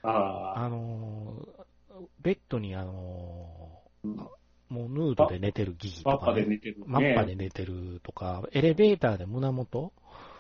[0.02, 0.60] ああ。
[0.66, 4.28] あのー、ベッドにあのうんー、
[4.70, 6.86] もうヌードで寝てるギギとか、マッパでね、寝てる、ね。
[6.88, 9.94] マッパで寝てるとか、エレベーターで胸元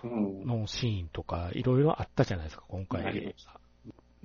[0.03, 0.45] うん。
[0.45, 3.35] のシーンとか、いろいろあったじゃないですか、今あ回。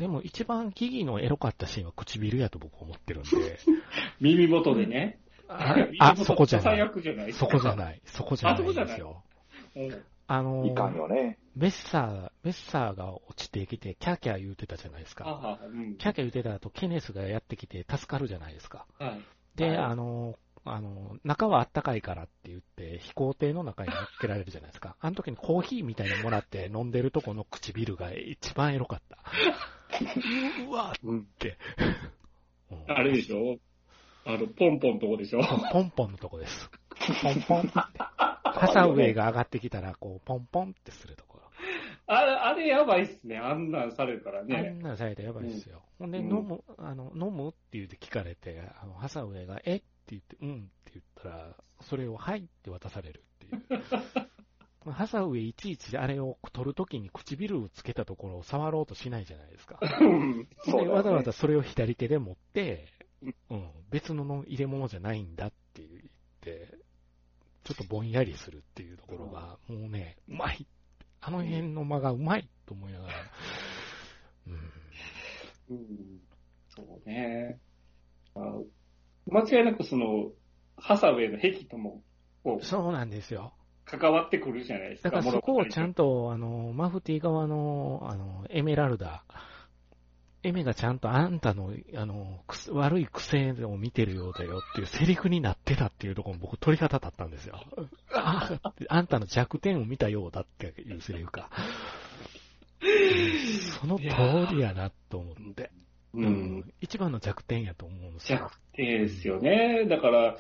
[0.01, 3.29] でも一番ギギのエロかったシーンは唇やと僕思ってるんで、
[4.19, 5.21] 耳元でね。
[5.47, 6.65] あ あ、そこじゃない。
[6.77, 7.77] 最悪じゃないそこじゃい。
[7.77, 8.01] ない。
[8.07, 9.23] そこじゃないんですよ。
[9.77, 11.39] うんあのいかんよね。
[11.57, 15.59] メッサー、メッサーが落ちてきて、キャーキャー言うてたじゃないですか。
[15.65, 18.87] キャーキャー言うてた後、ケネスがやってきて助かるじゃないですか。
[19.01, 19.21] はい。
[19.57, 24.97] で、はいあの、あの、中はあったかいからって言って、飛行艇の中に乗っけられるじゃないですか。
[25.01, 29.19] あの時にコーヒーみたいなのもらって飲んでるとこの唇が一番エロかった。
[30.69, 31.21] うわうん。
[31.21, 31.57] って。
[32.71, 33.59] う んあれでしょ？
[34.27, 35.41] あの、ポンポンとこでしょ？
[35.73, 36.71] ポンポンのとこです。
[37.23, 37.71] ポンポンって。
[38.53, 41.45] ハサウェイが上がってきたら、こう、ポンポンってするところ。
[42.07, 43.39] あれ、あれやばいっすね。
[43.39, 44.71] あんなんされたらあね。
[44.71, 45.83] んなされたらやばいですよ。
[45.99, 49.77] ほんで、うん飲む、あの、飲むって言って聞かれて、あの、ハサウェイが、え？
[49.77, 53.83] って言って、うんって言ったら、それをはいって渡されるっていう。
[54.91, 59.79] ハサウェイいちいちあれを取るときに唇をつけたところを触ろうとしないじゃないですか。
[60.01, 62.87] ねでわざわざそれを左手で持って、
[63.51, 66.03] うん、別のの入れ物じゃないんだって言っ
[66.41, 66.79] て、
[67.65, 70.67] ちょっとぼんやりするっていうところが、もうね、うまい。
[71.21, 73.15] あの辺の間がうまいと思いながら、
[74.47, 74.73] うん、
[75.69, 76.21] うん
[76.71, 77.61] そうね。
[78.35, 78.41] あ
[79.31, 80.31] 間違いなくその、
[80.77, 82.03] ハサウェイの壁とも、
[82.63, 83.53] そうなんですよ。
[83.85, 85.11] 関わってくるじゃないですか。
[85.11, 86.05] だからそこをちゃんと。
[86.05, 89.25] と、あの、マフティー側の、あの、エメラルダ、
[90.43, 97.61] エメがちゃんとあんたの、あの、悪い癖を見てるようだよっていうセリフになってたっていうところも僕鳥肌立ったんですよ。
[98.15, 101.51] あ あんたの弱点を見たようだっていうセリフか。
[103.81, 105.71] その通りやなと思って。
[106.15, 106.21] う。
[106.21, 106.27] うん
[106.59, 106.73] ん。
[106.81, 108.39] 一番の弱点やと思うんですよ。
[108.39, 109.87] 弱点ですよね。
[109.89, 110.37] だから、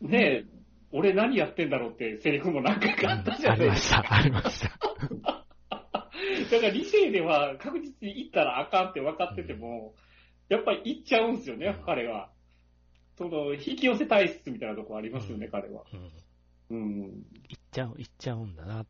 [0.00, 0.44] ね
[0.90, 4.00] 俺何やってんだろうってセリフも何回かあったじゃあないですか。
[4.00, 4.68] りました、ありました。
[6.50, 9.94] だから理性では確実に行ったらあかんって分かってても、
[10.48, 12.30] やっぱり行っちゃうんですよねうん、彼は。
[13.18, 15.84] その、引き寄せ体質みたいなとこありますよね、うん彼は。
[16.70, 16.78] うん。
[16.78, 17.02] うん。
[17.48, 18.86] 行っちゃう、行っちゃうんだなっ。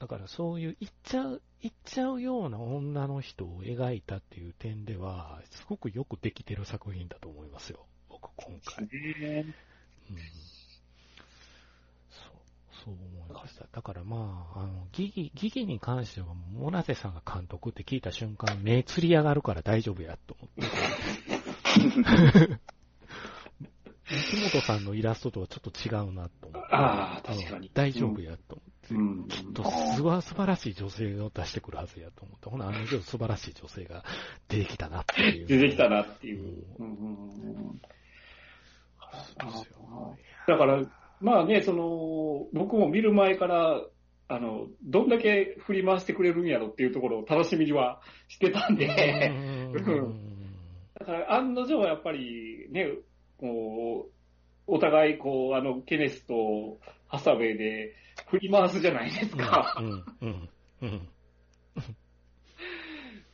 [0.00, 7.86] だからそういう行っちゃう、行っちゃうような女の人を描いたっていう点では、すごくよくできてる作品だと思いますよ。
[8.08, 8.86] 僕今回。
[8.86, 8.90] ね
[10.10, 10.16] うん。
[12.08, 12.32] そう、
[12.82, 13.66] そう思いました。
[13.70, 20.64] だからまあ、あの、ギギ、ギギに関しては、モナセさんが監督って聞いた瞬間、目つり上がるから大丈夫やと思っ
[22.48, 22.58] て。
[24.10, 26.74] 木本さんのイラストとはちょっと違うなと思って。
[26.74, 28.94] ああ確かにうん大丈夫やと思って。
[28.94, 29.28] うん。
[29.28, 32.50] きっとすごい素晴らしい女性を出してくるはずやと思って。
[32.50, 34.04] ほな、あの女素晴らしい女性が
[34.48, 35.46] 出てきたなっていう。
[35.46, 36.82] 出てきたなっていうう。
[36.82, 37.80] んうんうんうん
[39.40, 40.16] そうですよ。
[40.46, 40.82] だから、
[41.20, 43.80] まあね、その、僕も見る前から、
[44.28, 48.86] あの、どんだけ振り回してくれるんやろっていうところを楽しみにはしてたんで、
[49.74, 50.40] うん
[50.98, 52.88] だから案の定はやっぱりね、
[53.40, 54.12] こう、
[54.66, 57.94] お互いこう、あの、ケネスとハサウェイで
[58.28, 59.76] 振り回すじゃないですか。
[59.80, 60.48] うん、うん、
[60.82, 61.08] うん。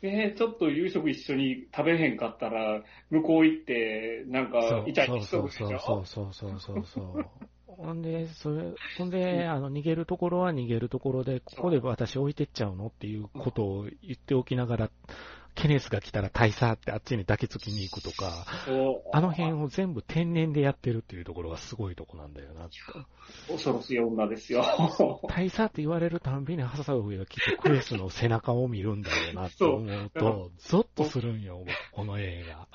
[0.03, 5.79] ねちょっと夕食一緒に食べへんかったら、向こう行って、なんかイチャイチャしそうでしょ？
[5.79, 7.27] そうそうそうそうそう。
[7.67, 12.87] ほんで、それ、ほんで、あの、逃げるところは逃げるところで、ここで私置いてっちゃうの？
[12.87, 14.91] っていうことを言っておきながら、
[15.57, 18.47] ケネスが来たら大佐ってあっちに抱きつきに行くとか、
[19.13, 22.69] あの辺を全部天然でやってるっていうところがすごいとこなんだよな。
[23.49, 24.63] 恐ろしい女ですよ。
[25.29, 32.69] 大佐って言われるたんびにハサウェイが来てクエスの背中を見るんだよなって思うと、ゾッとするんよ、この映画。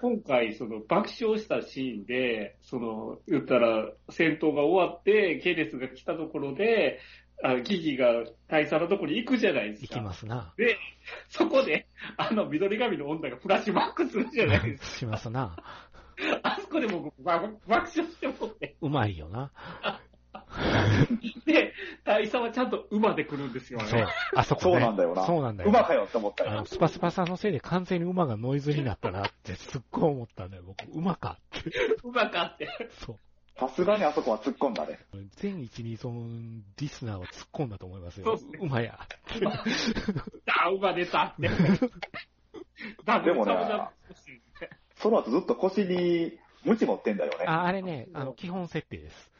[0.00, 6.98] 今回、その爆笑したシーンで、その、言ったら、戦闘が終わって、ケネスが来たところで、
[7.42, 9.94] あギギが大佐のところに行くじゃないですか。
[9.96, 10.52] 行きますな。
[10.56, 10.76] で、
[11.28, 14.86] そこで、あの、緑髪の女がフラッシュバックするじゃないですか。
[14.98, 15.56] しますな。
[16.42, 18.76] あそこで僕、ば爆笑してもって。
[18.80, 19.52] うまいよな。
[21.46, 21.72] で、
[22.04, 23.86] 大佐はちゃんと馬で来るんですよね。
[23.86, 24.06] そう。
[24.34, 24.80] あそこそうね。
[24.80, 25.26] なんだよな。
[25.26, 25.70] そうなんだよ。
[25.70, 26.66] 馬かよって思ったよあの、。
[26.66, 30.84] スパスパさんのせいで完全に馬がノイズになったなってすっごい思ったんだよ、僕。
[30.92, 31.70] 馬かって。
[32.02, 32.68] 馬かって。
[33.06, 33.16] そう。
[33.58, 35.00] さすがにあそこは突っ込んだね。
[35.36, 38.66] 全一二損リスナーは突っ込んだと思いますよそう。
[38.66, 38.98] 馬や。
[40.46, 41.48] あ、馬出たって。
[41.48, 43.52] でもね
[44.96, 47.46] その後ずっと腰に鞭持ってんだよね。
[47.46, 49.32] あ、あれね、あの、基本設定です。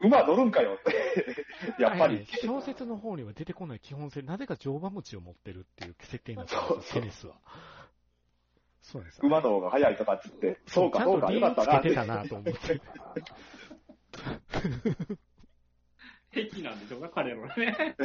[0.00, 1.82] 馬乗るんかよって。
[1.82, 2.26] やっぱりね。
[2.42, 7.34] 小説の方には出てこない基本性、なぜか乗馬鞭を持ってるっていう設定なんですよ、テニスは。
[8.90, 9.20] そうです。
[9.22, 12.80] 馬の方が早いとかっつって、そうか、そうか、よかったな由つけてたなと思って。
[16.32, 17.96] 癖 なんでしょうか、彼の ね。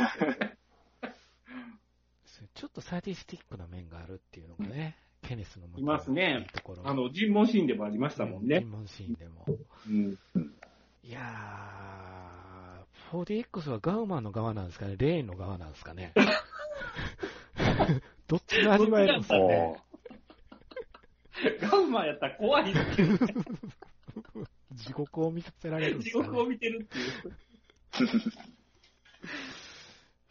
[2.53, 6.85] ちょっとサディスティックな面があるっていうのがね、ケネスのいますねいいところ。
[6.85, 8.69] あの、尋問シーンでもありましたもんね尋。
[8.69, 9.45] 問シーンでも。
[9.87, 10.17] うん。
[11.03, 16.11] いやー、4DX はガウマンの側なんですかね、レーンの側なんですかね？
[18.27, 19.77] どっちが味わえるんですかね？
[21.33, 22.73] も ガウマンやったら怖い
[24.73, 26.11] 地獄を見させられるんで地。
[26.11, 27.33] 獄を見てるっていう。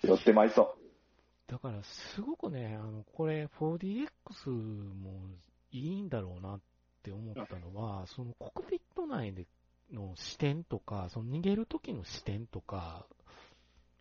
[0.04, 0.76] う、寄ってまいそ
[1.46, 5.20] だから、すごくね、あの、これ 4DX も
[5.70, 6.60] いいんだろうなっ
[7.02, 9.46] て思ったのは、そのコックピット内で
[9.92, 13.06] の視点とか、その逃げる時の視点とか、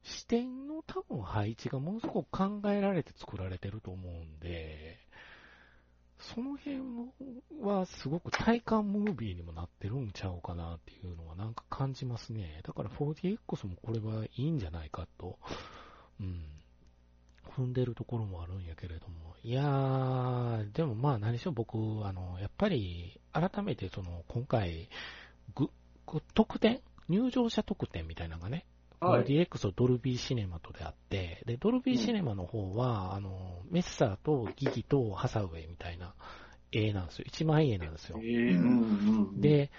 [0.03, 4.97] 視点の多分配置がものすごく考えられて作られてると思うんで、
[6.21, 6.79] その辺
[7.61, 12.61] はすごく体感ムービーにもなってるんちゃうかなっていうのはなんか感じますね。
[12.63, 15.39] だから 4DX もこれはいいんじゃないかと、
[16.19, 16.43] うん、
[17.57, 19.35] 踏んでるところもあるんやけれども。
[19.43, 24.89] いやー、でもまあ何しろ僕、あの、やっぱり改めてその今回、
[25.55, 25.69] ぐ、
[26.33, 26.81] 特典？
[27.09, 28.65] 入場者特典みたいなのがね、
[29.01, 36.13] はい 4DX とドルビーシネマとであって、で、ドルビーシネマの方は、あの、メッサーとギギとハサウェイみたいな
[36.71, 37.25] 絵なんですよ。
[37.27, 38.17] 一枚絵なんですよ。
[38.21, 39.71] えーうんうん。、で、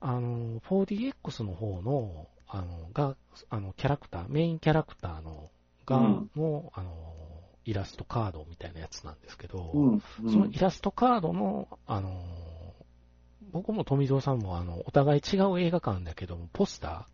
[0.00, 3.16] あの、4DX の方の、あの、が、
[3.50, 5.50] あの、キャラクター、メインキャラクターの、
[5.86, 7.14] が、うんの、あの、
[7.64, 10.02] イラストカードみたいなやつなんですけど、うん。
[10.30, 12.10] そのイラストカードの、あの、
[13.52, 16.94] 僕も富蔵さんも、あの、お互い違う映画館だけども、ポスタうん。
[16.94, 17.04] ー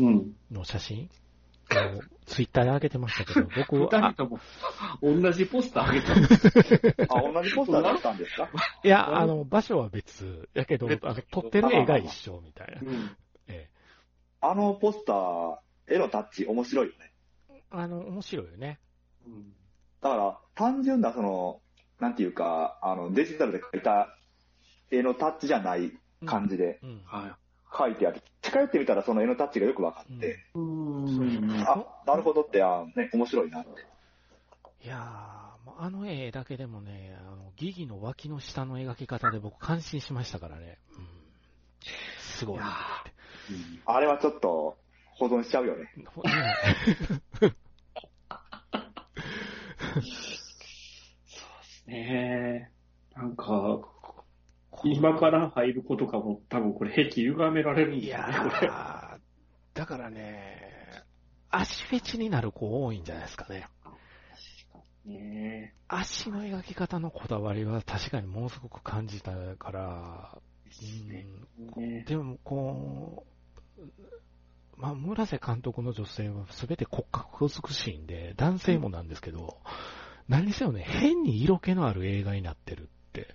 [0.00, 1.10] の写真？
[1.70, 4.40] をツイッターで上げてましたけど、 僕、二あ人とも、
[5.02, 8.48] 同じポスターあげたんですあ、同じポスターだったんですか？
[8.82, 12.80] いや、あの、場所は別、やけど、あの、撮ってる絵が一緒みたいな。
[12.80, 13.16] うん。
[13.48, 13.78] ええ
[14.40, 15.58] あのポスター、
[15.88, 17.12] 絵のタッチ面白いよね。
[17.70, 18.78] あの、面白いよね。
[19.26, 19.52] うん。
[20.00, 21.60] だから、単純なその、
[21.98, 24.16] なんていうか、あの、デジタルで描いた
[24.92, 25.92] 絵のタッチじゃない
[26.24, 27.02] 感じでうん。
[27.04, 27.36] は
[27.72, 30.34] 描いてあって、近寄ってみたらその絵のタッチがよく分かって、い。
[30.54, 31.64] うん。
[31.66, 33.86] あ、なるほどって、あね、面白いなって。
[34.84, 40.78] いやー、あの絵だけでもね、あの、ギギの脇の下の描き方で僕感心しましたからね。
[40.96, 41.06] うん。
[42.18, 42.68] すごいなっ
[43.04, 43.12] て。
[43.86, 44.76] あれはちょっと
[45.14, 45.90] 保存しちゃうよね。
[46.06, 46.30] ほ ね
[51.86, 52.70] ね
[53.16, 53.18] え。
[53.18, 53.88] なんか、こ
[54.84, 58.68] 今から入ることかも、多分これ、壁歪められるんいですよやね、これ。
[58.68, 59.18] ー、
[59.74, 61.04] だからね、
[61.50, 63.66] 足フェチになる子多いんじゃないですかね。
[65.04, 71.26] ね足の描き方のこだわりは確かにものすごく感じたから、え。
[71.76, 73.26] うんねでも、こ
[73.78, 73.82] う、
[74.76, 79.58] まあ、村瀬監督の女性は全て骨格が美しいんで、男性もなんですけど、
[80.28, 83.34] 何にせよね、変に色気のある映画になってるって。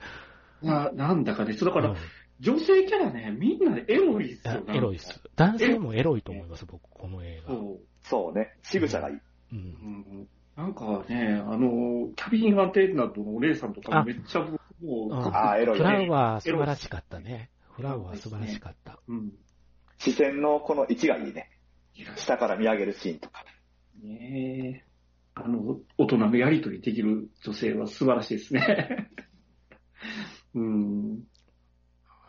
[0.64, 1.96] ななんだかね、そうだから、うん
[2.40, 5.22] 女性キャラね、みんなエロいっすよエロいっす。
[5.36, 7.54] 男性もエロいと思います、僕、この映画。
[7.54, 7.80] そう。
[8.02, 9.16] そうね、仕草がいい。
[9.16, 9.22] う。
[9.54, 17.50] うんんなんかね、あの、キャビンアンテナドのお姉さんとかめっちゃ、もう、うんあーエロいねフラワー素晴らしかったね。
[17.72, 19.00] フラワー素晴らしかった。
[19.08, 19.32] うん。
[19.98, 21.50] 視線のこの位置がいいね。
[22.18, 23.46] 下から見上げるシーンとか。
[24.04, 24.94] ねえ。
[25.36, 29.10] あの、大人のやりとりできる女性は素晴らしいですね。
[30.56, 31.28] うん。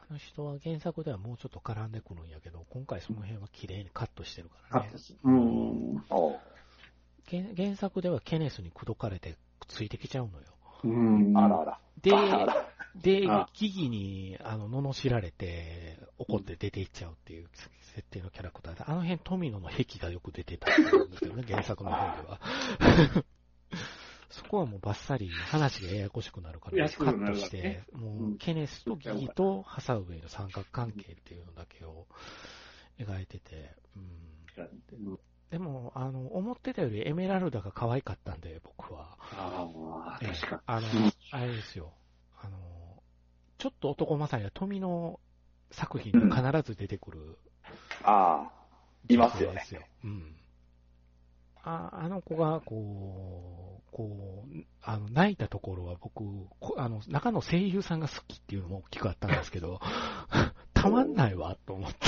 [0.09, 4.93] あの人は原作ではもうちょっと絡んでくるんやけど、今回その辺は綺麗にカットしてるからね。
[5.25, 6.05] うん。
[7.29, 9.37] 原原作ではケネスに口説かれて
[9.69, 10.45] ついてきちゃうのよ。
[10.85, 11.37] うん。
[11.37, 11.81] あらあら。
[12.03, 12.11] で、
[13.23, 17.49] であ、ギギに、あの、罵られて、怒って出ていっちゃうっていう
[17.95, 22.41] 設定のキャラクターで、あの辺、富野の壁がよく出てたと思うんですけどね、原作の方では。
[24.35, 32.07] そこはもうバッサリ話がややこしくなるから、カットしてもう、うんケネスとギギとハサウェイの三角関係っていうのだけを
[32.99, 35.07] 描いてて、うん。
[35.07, 35.19] うん
[35.51, 39.17] でも、あの、思ってたよりエメラルダが可愛かったんで、僕は。
[39.31, 39.69] あ
[40.05, 41.93] あ、ええ確かあのうん、あれですよ。
[42.43, 42.59] あの、
[43.59, 45.21] ちょっと男勝りな富の
[45.71, 47.39] 作品に必ず出てくる
[48.03, 48.53] ああ、
[49.09, 49.53] いますよ。
[50.03, 50.37] うん。
[51.65, 56.25] ああの子が、こう、こう、あの、泣いたところは僕、
[56.61, 59.81] こあの、中の声優さんが好きっていうのも大きくあったんですけど、
[60.75, 61.99] たまんないわ、と思って。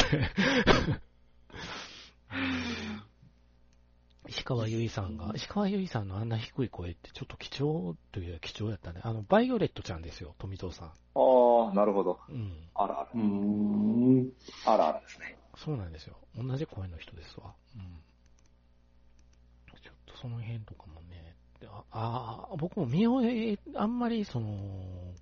[4.29, 9.01] 石川由依さんが、石川由依さんのあんな低い声ってちょっと貴重というか貴重やったね。
[9.05, 10.89] あの、バイオレットちゃんですよ、富蔵さん。
[10.89, 10.93] あ
[11.71, 12.19] あ、なるほど。
[12.29, 12.69] うん。
[12.75, 14.27] あらあうーん。
[14.67, 14.73] ら。
[14.75, 15.39] あらあらですね。
[15.57, 16.17] そうなんですよ。
[16.37, 17.55] 同じ声の人ですわ。
[17.77, 18.03] うん。
[20.21, 21.37] その辺とかもね、
[21.91, 24.49] ああー、僕も見終え、あんまりその、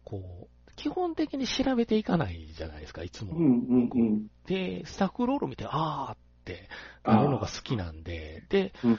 [0.05, 3.35] こう、基本的に調べていかないじゃないですか、いつも。
[3.35, 4.27] うんうんうん。
[4.47, 6.69] で、スタッフロール見て、あーって
[7.05, 8.99] なるのが好きなんで、で、うん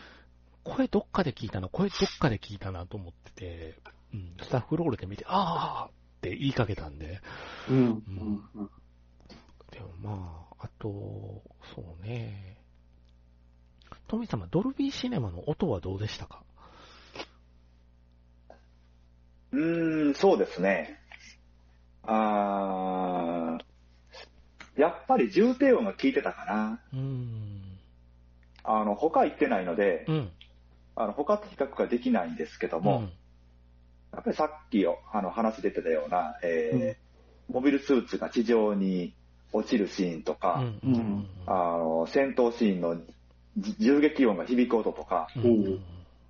[0.65, 3.79] 声どっかで聞いたな、声どっかで聞いたなと思ってて、
[4.13, 5.91] うん、スタッフロールで見て、あーっ
[6.21, 7.21] て言いかけたんで、
[7.69, 8.69] うんうんうん。
[9.69, 11.43] でもまあ、あと、
[11.75, 12.54] そうね。
[14.15, 16.41] トミー様、ドルビーシネマの音はどうでしたか？
[19.51, 20.97] うーん、そうですね。
[22.03, 26.79] あーやっぱり重低音が効いてたかな。
[26.93, 27.77] うーん。
[28.63, 30.31] あの、他行ってないのでう、ん。
[30.95, 33.11] あの、他と比較ができないんですけども、うん
[34.13, 39.13] やっぱりさっきよあの話出てたような、えーモビルスーツが地上に
[39.51, 40.79] 落ちるシーンとうか、ん。
[40.81, 41.27] うん。
[41.45, 43.03] あの戦闘シーンのじ
[43.57, 45.83] 銃撃音が響く音とか、うんうん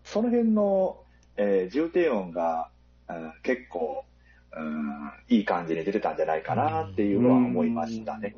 [0.03, 0.97] その辺の、
[1.36, 2.69] えー重低音が、
[3.09, 4.05] うん結構、
[4.55, 8.36] うん、いい感じに出てたんじゃないかなっていうのは思いましたね。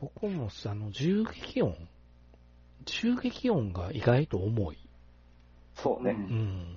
[0.00, 1.76] 僕もあの、銃撃音
[2.86, 4.78] 銃撃音が意外と重い。
[5.74, 6.12] そうね。
[6.12, 6.76] うんうん。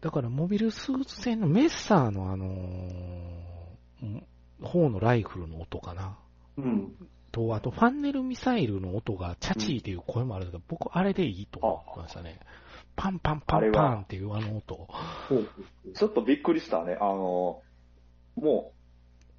[0.00, 3.24] だから、モビルスーツ戦のメッサーのあのー
[4.62, 6.16] 方のライフルの音かな。
[6.56, 6.92] うん。
[7.34, 12.38] と、あと、ファンネルミサイルの音が、チャチーっていう声もあるんですけど、僕、あれでいいと思いましたね。
[12.94, 14.86] パンパンパンパンっていうあの音。
[15.94, 16.96] ちょっとびっくりしたね。
[17.00, 17.60] あの、
[18.36, 18.72] も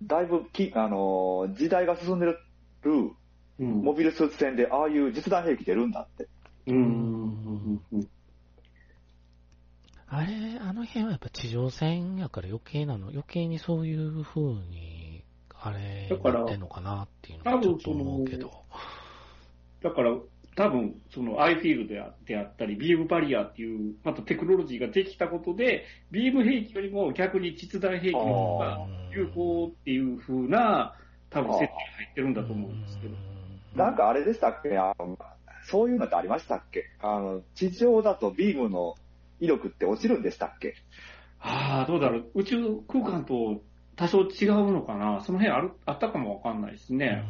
[0.04, 2.38] う、だいぶき、あの、時代が進んでる
[3.58, 3.82] うん。
[3.82, 6.28] モビルスーツ戦で、ああいう実弾兵器出るんだって。
[6.68, 7.80] うん
[10.08, 14.95] あれ、あの辺はやっぱ地上戦やから余計なの、余計にそういう風に、
[15.66, 18.52] あれ、だからなってんのかなっていうのはちょっと思うけど。
[19.82, 20.16] だから、
[20.56, 21.96] 多分、その、アイフィールド
[22.26, 30.96] であったり、ビームバリアっていう、またテクノロジーができたことで、ビーム兵器よりも逆に実弾兵器の方が有効っていう風な、
[31.30, 33.16] 多分設定が入ってるんだと思うんですけど。
[33.76, 34.78] なんかあれでしたっけ？
[34.78, 35.18] あの
[35.68, 36.86] そういうのってありましたっけ？
[37.02, 38.96] あの、地上だとビームの
[39.42, 40.76] 威力って落ちるんでしたっけ？
[41.42, 42.32] ああ、どうだろう。
[42.36, 43.62] 宇宙空間と
[43.96, 45.22] 多少違うのかな？
[45.22, 47.24] その辺あるあったかもわかんないですうんね。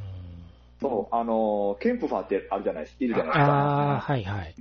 [0.82, 3.54] そう、あの、ケンプファーってあるじゃないですか、いるじゃないですか？
[3.54, 4.56] ああ、はいはい。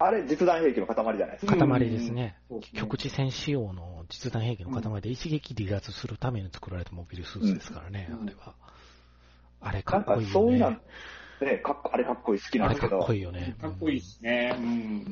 [0.00, 1.56] あれ、実弾兵器の塊じゃないですか？
[1.56, 2.36] 塊ですね。
[2.48, 8.54] そうですね局地戦仕様の実弾兵器の塊で一撃離脱するために作られたモビルスーツですからね、うんあれは。
[9.60, 10.78] あれかなんかっこいいよそういうの、ね
[11.40, 11.58] ね。
[11.58, 13.06] かっこあれかっこいい好きなあれかっんですけど。
[13.06, 13.56] こいいよね。
[13.60, 14.54] かっこいいですね。
[14.58, 15.04] うん。
[15.04, 15.10] だ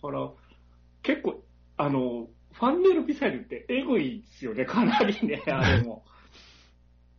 [0.00, 0.30] から、
[1.02, 1.42] 結構、
[1.76, 6.04] あの、ファンネルミサイルってエグいですよね、 かなりね、 あれも。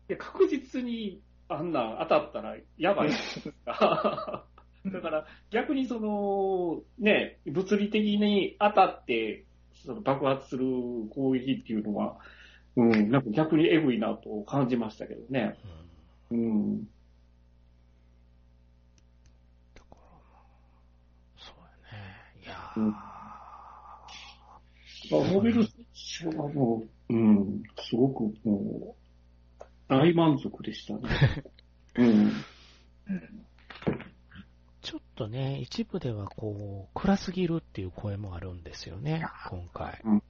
[0.08, 4.46] で確実にあんなん当たったらやばいですか。
[4.86, 9.46] だから逆にその、ね、物理的に当たって、
[9.86, 10.66] その爆発する
[11.10, 12.20] 攻撃っていうのは、
[12.76, 15.58] うん、なんか逆にエグいなと感じましたけどね。
[15.66, 15.84] うん
[16.34, 16.84] うん。
[19.76, 20.44] だからまあ
[21.38, 22.44] そうやね。
[22.44, 23.13] いやー、うんまあ
[25.12, 28.96] モビルスーツはもう、うん、すごくも
[29.60, 31.44] う、大満足でしたね。
[31.96, 32.08] うん。
[32.10, 32.32] うん
[34.82, 40.02] ちょっとね、一部ではこう、暗すぎるっていう声もあるんですよね、今回。
[40.04, 40.24] うん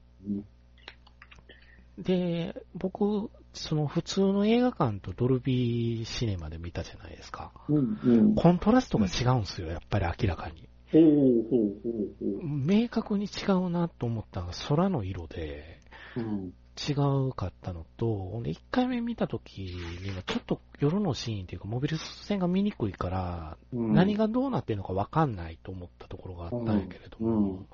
[1.98, 7.52] で、僕、その普通の映画館とドルビーシネマで見たじゃないですか。
[7.70, 8.00] うん。
[8.04, 8.36] うん。
[8.36, 10.68] コントラストが違うんですよ、やっぱり明らかに。
[10.94, 12.44] ほうほうほうほう。
[12.44, 15.80] 明確に違うなと思ったのが空の色で
[16.16, 16.54] うん。
[16.76, 27.66] 違うかったのと、ほんで1回目見た時にはちょっと夜のシーンっていうかモビルス線が見にくいから、うん何がどうなってるのかわかんないと思ったところがあったんやけれどうも。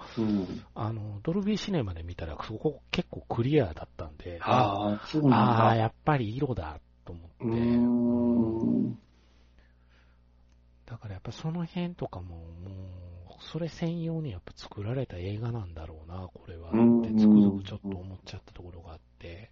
[0.75, 5.75] あの、ドルビーシネマで見たらそこ結構クリアだったんで、ああ。
[5.75, 7.29] やっぱり色だと思っ
[8.95, 8.99] て。
[10.91, 13.08] だからやっぱその辺とかも、もう、
[13.51, 16.71] それ専用にやっぱ作られた映画なんだろうな、これは。
[16.71, 19.51] うんってつくづくちょっと思っちゃったところがあって、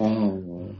[0.00, 0.76] ううんん。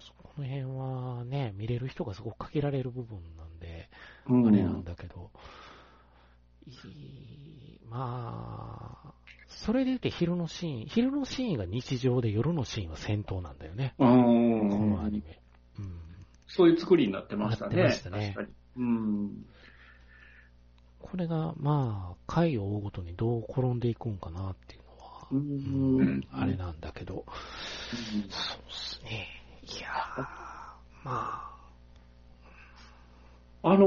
[0.00, 3.90] そこの辺はね、見れる人がすごく限られる部分なんで、
[4.26, 5.30] うんあれなんだけど、
[6.66, 9.12] いい、まあ、
[9.48, 14.90] それで言って昼のシーン、昼のシーンが日常で夜のシーンは戦闘なんだよね、うこん。
[14.90, 15.40] のアニメ。
[15.78, 16.00] うん。
[16.46, 17.76] そういう作りになってましたね。
[17.76, 18.84] なってましたね確かに。
[18.84, 19.46] うん。
[21.02, 26.26] これが、まあ、回を追うごとにどう転んでいくんかなっていうのは、ううんん。
[26.32, 27.24] あれなんだけど、
[28.30, 29.28] そうっすね。
[29.62, 30.22] いやー、
[31.04, 31.50] ま
[33.64, 33.86] あの、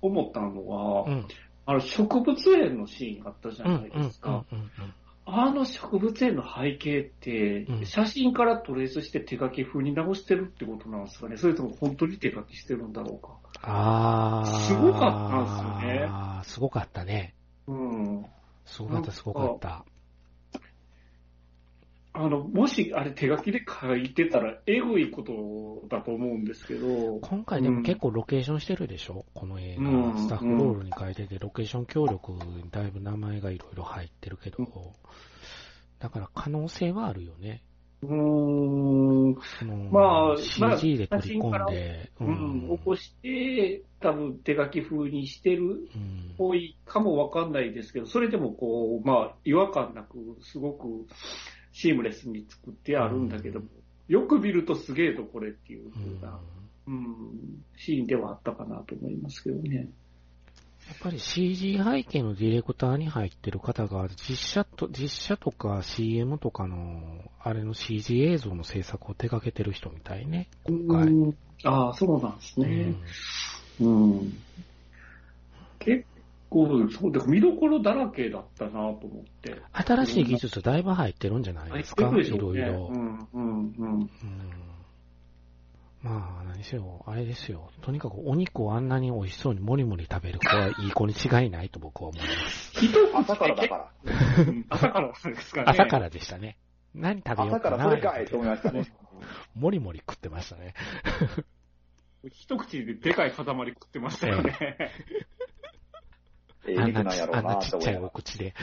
[0.00, 1.28] 思ったのは、あ、うん。
[1.66, 4.44] あの、植物園のシーンあったじゃうん、うん、ないですか。
[4.50, 4.70] うん、うん。
[5.24, 13.38] あの植物園の背景ってう、ん写真からトレースして手書き風に直してるってことなんですかねそれとも本当に手書きしてるんだろうか。
[13.62, 14.60] あー。
[14.60, 17.34] すごかったんですよねあー、すごかったね。
[17.66, 18.26] うん。
[18.64, 19.84] すごかった、すごかった。
[22.14, 34.68] あの、もしあれ手書きで書いてたら、エグいことだと思うんですけど、今回でも結構ロケーションしてるでしょ、この映画、うんスタッフロールに書いてて、ロケーション協力にだいぶ名前がいろいろ入ってるけど、うん
[36.00, 37.62] だから可能性はあるよね。
[38.02, 39.36] うーん、
[39.92, 46.34] まあ CG で取り込んで、うん、起こして、多分手書き風にしてるうん。
[46.36, 51.06] 多いかもわかんないですけど、それでもこう、まあ、違和感なく、すごく
[51.72, 53.66] シームレスに作ってあるんだけども、
[54.08, 55.92] よく見るとすげえとこれっていううん。
[55.92, 56.40] 風な、
[56.88, 59.88] うん、シーンではあったかなと思いますけどね。
[60.88, 67.00] やっぱり CG 背景のディレクターに入ってる方が、実写と、実写とか CM とかの、
[67.40, 71.08] あれの CG 映像の制作を手掛けてる人みたいね、今回。
[71.08, 72.94] うんああ、そうなんですね。
[73.80, 74.32] うん。
[75.78, 76.04] 結
[76.50, 79.54] 構、そうで見どころだらけだったなと思って。
[79.72, 82.90] 新しい技術だいぶ入ってるんじゃないですか、いろいろ。
[82.92, 84.00] うん、うん、うん。
[84.00, 84.10] うん
[86.02, 87.70] まあ、何しろ、あれですよ。
[87.80, 92.72] とにかくお肉をあんなに美味しそうにもりもり食べる子はいい子に違いないと僕は思います。
[93.14, 93.92] 朝からだから。
[94.44, 95.64] うん朝からですかね。
[95.68, 96.58] 朝からでしたね。
[96.94, 97.84] 何食べよう朝かかな。
[97.84, 98.84] らそれかいと思いましたね。
[99.54, 100.74] もりもり食ってましたね。
[102.30, 104.56] 一口ででかい塊食ってましたよね。
[106.66, 108.54] ええ 肉なんやろああんなちっちゃいお口で。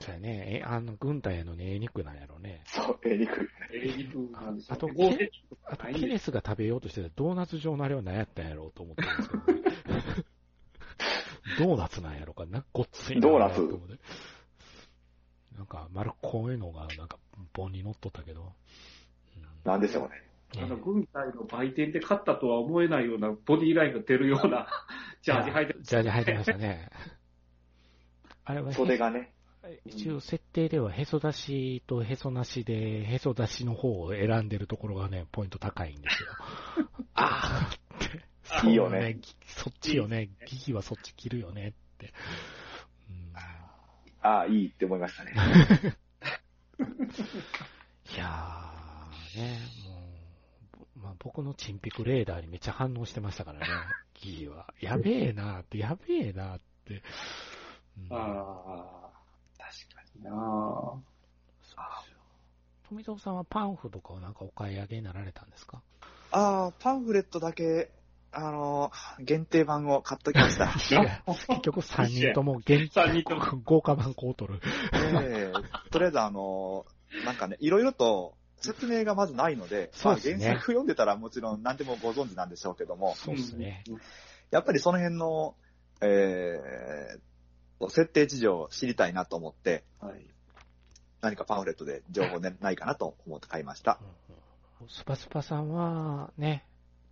[0.00, 0.60] そうやね。
[0.60, 2.62] え、あの、軍隊へのね、ええ肉なんやろね。
[2.76, 2.84] ら。
[2.84, 3.50] そう、ええ肉。
[3.72, 5.30] ええ肉なんですよあと合成
[5.64, 9.62] あと、ケネスが食べようとしてたドーナツ状のあれは何やったんやろうと思ってるんですけど、ね、
[11.58, 13.60] ドーナツなんやろかなごっついなドーナツ
[15.56, 17.18] なんか、丸っこいのが、なんか、
[17.52, 18.40] 棒に乗っとったけど。
[18.42, 18.50] うん
[19.62, 20.64] なんでしょうね。
[20.64, 24.66] あの、軍隊の売店で買ったとは思えないようなボディーラインが出るような
[25.22, 26.88] ジャージ履いてジャージ履いてましたね。
[28.44, 29.34] あれは、袖がね。
[29.84, 36.28] 一応設定ではへそ出しとへそなしで、へそ出しの方を選んでるところがね、ポイント高いんですよ。
[37.14, 38.08] あーっ
[38.62, 38.66] て。
[38.68, 40.30] いいよねそっちよね。
[40.46, 42.12] ギギはそっち切るよねって。
[43.08, 43.32] うん
[44.22, 45.32] ああ、いいって思いましたね。
[48.14, 53.66] いやー、ね、もう、まあ、僕のチンピクレーダーにめっちゃ反応してましたからね、
[54.14, 54.74] ギギは。
[54.80, 57.02] やべえなーって、やべえなーって。
[58.10, 58.99] うんああ、
[60.22, 62.18] なそうですよ。
[62.88, 65.82] 富蔵さんはパンフとかをなんかお買い上げになられたんですか？
[66.32, 67.90] ああ、パンフレットだけ、
[68.32, 70.68] あのー限定版を買っときました。
[71.48, 74.60] 結局3人とも現三人とも豪華版こう取る。
[74.92, 83.82] ええとりあえずあのーなんかね、いろいろと説明がまずないので、まあ、原作読んでたらもちろん何でもご存知なんでしょうけども、そうですね。
[84.52, 85.56] やっぱりその辺の、
[86.00, 87.20] えー、
[87.88, 90.26] 設定事情を知りたいなと思って、はい。
[91.22, 93.98] 何かパンフレットで情報ねないかなと思って買いました。
[94.88, 96.64] スパスパさんはね、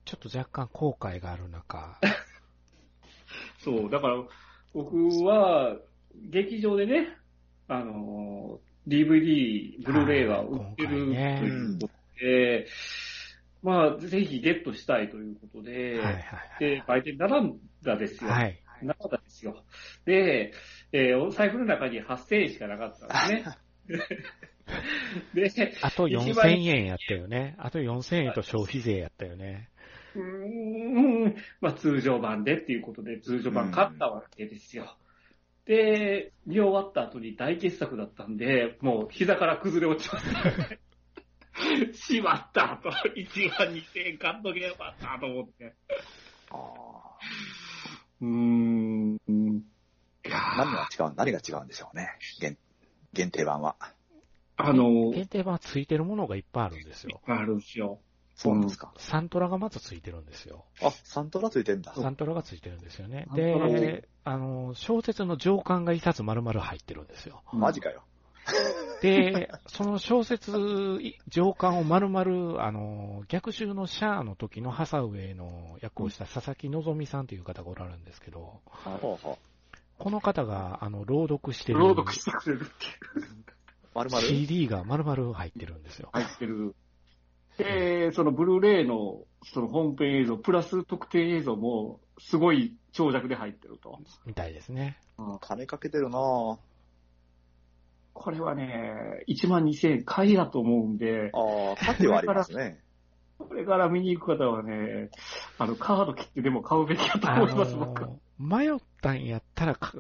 [0.05, 1.99] ちょっと若干後悔がある中、
[3.61, 4.25] そう、だから、
[4.73, 5.77] 僕は、
[6.31, 7.17] 劇場でね、
[7.69, 11.91] あの、DVD、ブルーレイが売ってるとはいうこと
[12.21, 12.67] で、
[13.63, 16.23] まあ、ぜひゲットしたいということで、はいはい
[16.61, 18.31] で、売店並んだですよ。
[18.31, 18.59] はい。
[18.79, 18.87] はい。
[18.87, 19.65] 並んだですよ。
[20.05, 20.53] で、
[20.93, 23.55] えーお財布の中に8000円しかなかったんですね。
[25.35, 27.55] で、あと一番4000円やったよね。
[27.59, 29.71] あと4000円と消費税やったよね。
[30.15, 34.97] うーん、まあ通常版でっていうことで通常版買ったわけですよ。
[35.65, 40.79] で、見終わった後に大傑作だったんで、もう膝から崩れ落ちました。
[41.93, 45.75] しまったと、1万2000円買っとけばよかったと思って。
[48.21, 49.17] うーん。
[50.27, 52.11] いやー何が違う、何が違うんでしょうね。
[52.41, 52.57] 限
[53.13, 53.77] 限定版は。
[54.57, 57.21] あの、限定版ついてるものがいっぱいあるんですよ。
[57.27, 58.01] あるんですよ。
[58.35, 58.93] そうなんですか。
[58.99, 60.65] サントラがまずついてるんですよ。
[60.81, 61.95] あ、サントラついてんだ。
[61.95, 63.27] サントラがついてるんですよね。
[63.35, 67.43] で、あの、小説の上巻が一冊丸々入ってるんですよ。
[67.53, 68.03] マジかよ。
[69.03, 70.53] で、その小説、
[71.29, 78.61] 上巻を丸々、あの、逆襲のシャアの時のハサウェイの役をした佐々木希さんという方がおられるんですけど、
[79.99, 81.79] この方が、あの、朗読してる。
[81.81, 83.27] 朗読してくれるっていう。
[83.27, 83.45] う。
[83.95, 86.11] まるまる CD が丸々入ってるんですよ。
[86.13, 86.75] 入ってる。
[87.57, 93.99] で、そのブルーレイのその本編映像、プラス特典映像も、すごい長尺で入ってると。
[94.27, 94.99] みたいですね。
[95.41, 96.59] 金かけてるなぁ。
[98.13, 102.81] これはね、1万2000円買いだと思うんで、ああ、価値はありますね。
[103.39, 105.11] これから見に行く方はね、
[105.59, 109.95] あの、カード切ってでも買うべきだとあ思います、僕迷ったんやったらか、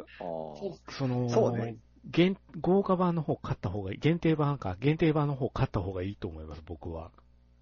[0.91, 1.77] その、そうね
[2.11, 3.99] 限豪華版の方買った方がいい。
[3.99, 7.11] 限定版か、限定版の方買った方がいいと思います、僕は。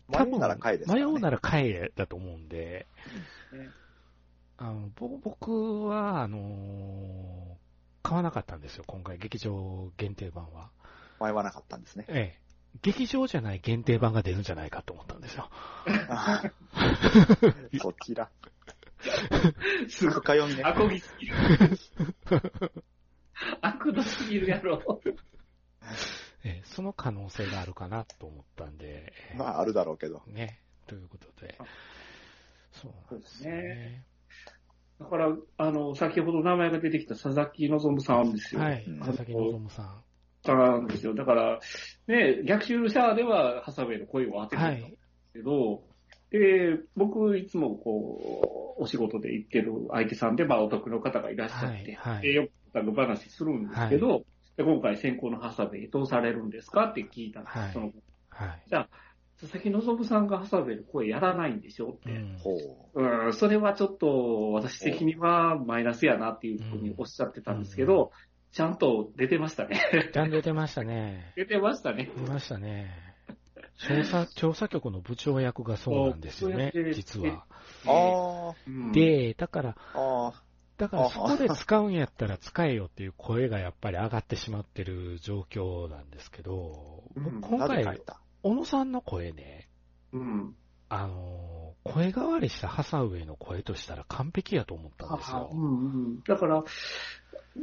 [0.08, 0.96] 迷うなら買えですね。
[0.96, 2.86] 迷うなら買えだと思うんで、
[3.52, 3.68] ね
[4.58, 7.65] あのぼ僕は、あのー
[8.06, 10.70] 買わなかったんですよ、今回、劇場限定版は。
[11.20, 12.04] 迷わなかったんですね。
[12.06, 12.40] ええ。
[12.82, 15.50] 劇場じゃない限定版が出るんじゃないかと思ったんですよ。
[17.80, 18.30] そ ちら。
[19.88, 20.14] すごい。
[20.14, 20.62] 深読みね。
[20.62, 21.34] アコギすぎる。
[23.60, 25.00] 悪のすぎるやろ。
[26.44, 30.22] ええ、その可能性があるかなと思ったんで、ええまあ、あるだろうけど。
[30.28, 31.58] ね、ということで。
[32.70, 34.04] そうなんですね。
[34.98, 38.60] だから、あの、先ほど名前が出てきた佐々木希さんですよ。
[38.60, 39.32] はいうん、佐々木
[39.68, 40.02] 希さん。
[40.46, 41.14] なんですよ。
[41.14, 41.58] だから、
[42.06, 44.98] ね、逆襲シャアではハサウェイの声を当ててはたんですい。
[45.34, 45.82] けど、
[46.30, 51.70] で、僕、いつもこう、お仕事で行ってる相手さんで、まあ、お得の方がいらっしゃって、は
[52.12, 54.24] いはいで、よく話するんですけど、
[54.56, 57.92] で今回先行のハサウェイどうされるんですかって聞いたんです、はいその
[58.30, 58.62] はい。
[58.68, 58.88] じゃあ、
[59.40, 62.10] 佐々木希さんがハサウェイの声やらないんでしょって。
[62.10, 62.58] うんほ
[62.94, 68.12] うん、それはちょっと私的にはマイナスやなっていうふうにおっしゃってたんですけど、
[68.52, 69.80] ちゃんと出てましたね。
[70.14, 71.32] ちゃんと出てましたね。
[71.36, 72.10] 出てましたね。
[72.16, 72.90] 出ましたね。
[73.78, 77.44] 調査、調査局の部長役がそうなんですよね実は。
[77.84, 77.88] う。
[77.88, 80.42] あうん、で、だから、あ、あ
[80.78, 89.68] だからそこで使うんやったら使えよっていう声がやっぱり上がってしまってる状況なんですけど、うんあ、今回、た小野さんの声ね、
[90.12, 90.54] うん。
[90.88, 95.56] あの、声変わりしたハサウェイの声としたら完璧やと思ったんですよう。
[95.56, 96.62] んうん、だから、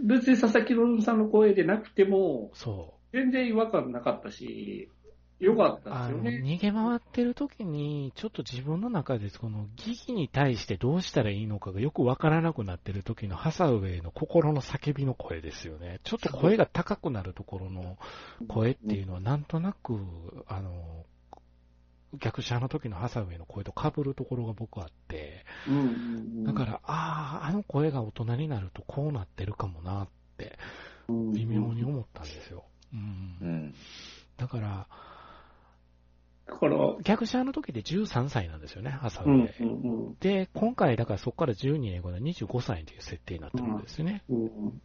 [0.05, 3.17] 別に佐々木希さんの声でなくても、そう。
[3.17, 4.89] 全然違和感なかったし、
[5.39, 6.41] 良かったですよね。
[6.43, 15.99] 逃げ回ってる時に、ちょっと自分の中で、この疑義に対してどうしたらいいのかがよくわからなくなってる時のハサウェイの心の叫びの声ですよね。
[16.03, 17.97] ちょっと声が高くなるところの
[18.47, 19.99] 声っていうのは、なんとなく、
[20.47, 21.05] あの、
[22.19, 30.07] 逆者の時のハサウェイの声と被るところが僕はあって、うんうんうん、だから、ああ、あの声が大人になるとこうなってるかもなっ
[30.37, 30.57] て、
[31.09, 32.65] 微妙に思ったんですよ。
[32.93, 33.75] うんうん。
[34.37, 34.87] だから、
[36.45, 39.63] だから、逆者の時で13歳なんですよね、ハサウうんェイ。
[39.63, 39.65] う
[40.11, 44.23] んで、今回、だからそこから12年後の25歳という設定になってるんですよね。
[44.29, 44.81] うんうん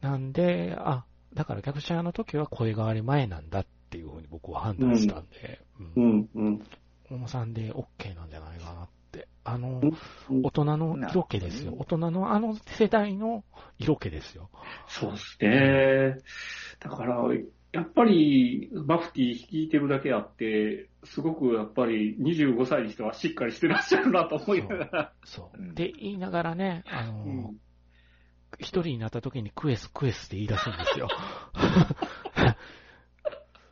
[0.00, 6.18] なんで、あ、だから逆者の時は声変わり前なんだっていうふうに僕は判断したんで、ううん。
[6.18, 6.66] んうん
[7.08, 9.28] 小野さんで OK なんじゃないかなって。
[9.44, 9.80] あの
[10.30, 11.74] うん、大人の色気ですよ。
[11.78, 13.44] 大人のあの世代の
[13.78, 14.50] 色気ですよ。
[14.88, 16.16] そうですね。
[16.80, 17.22] だから、
[17.72, 25.12] やっぱり、マフティ率いてるだけあって、すごくやっぱり25歳にしてはしっかりしてらっしゃるなと思いながら。
[25.24, 25.74] そううん。
[25.74, 27.56] で、言いながらね、あの、うん
[28.58, 31.08] 一人になった時にクエスクエスって言い出すんですよ。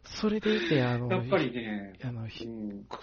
[0.05, 2.99] それでいて、あの、やっぱりね、あの、うひんく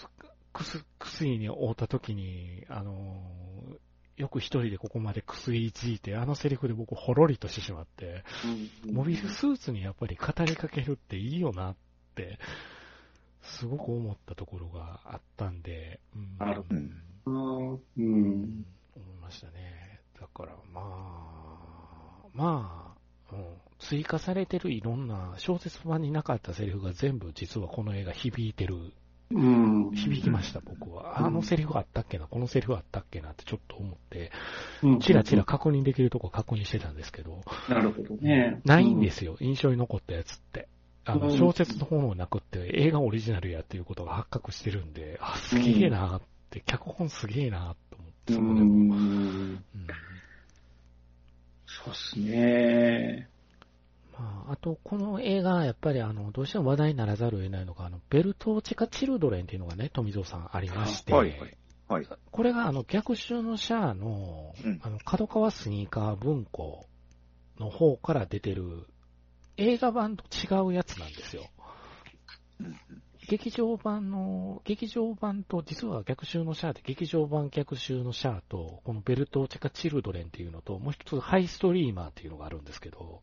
[0.54, 3.78] くす、薬に会うた時に、あの、
[4.18, 8.24] よく一人でここまで薬いじいて、あのセリフで僕ほろりとしてしまって、
[8.91, 11.76] モビルスーツにやっぱり語りかけるっていいよなっ
[12.15, 12.39] て、
[13.43, 16.38] すごく思ったところがあったんで、うん。
[16.38, 16.76] なるほど。
[16.76, 17.74] うん。
[17.76, 18.65] ううんん。
[18.95, 20.01] 思いましたね。
[20.20, 22.95] だから、まあ、ま
[23.32, 23.45] あ、うん、
[23.80, 28.93] 追加されてるいろんな小説版になかったセリフが全部実はこの映画響いてる、
[29.30, 31.20] うん響きました、僕は。
[31.20, 34.32] あのセリフあったっけな、このセリフあったっけなってちょっと思って、
[34.84, 38.62] うんチラチラ確認できるとこ確認してたんですけど、なるほどね。
[38.64, 40.68] ないんですよ、印象に残ったやつって。
[41.06, 48.66] あの、うん小説の方のなくって映画オリジナルやっていうことが発覚してるんで、あ、すげえなって、脚本すげえなと思って、うそこでも。
[48.66, 48.92] ん。
[48.92, 49.64] うん
[51.68, 53.30] そうですね。
[53.30, 53.37] ま
[54.18, 61.57] あ、あと、この映画、やっぱりあの、どうしても話題にならざるを得ないのが、あの、ベルトーチカ・チルドレンっていうのがね、富蔵さんありまして、はいはい
[61.88, 62.07] はい。
[62.32, 66.88] これがあの、逆襲のシャアのうん、あの、角川スニーカー文庫
[67.59, 68.88] の方から出てる
[69.55, 71.43] 映画版と違うやつなんですよ。
[73.30, 83.22] 劇場版の、劇場版と、実は逆襲のシャアで、劇場版逆襲のシャアと、このベルトーチェカ・チルドレンっていうのと、もう一つハイストリーマーっていうのがあるんですけど、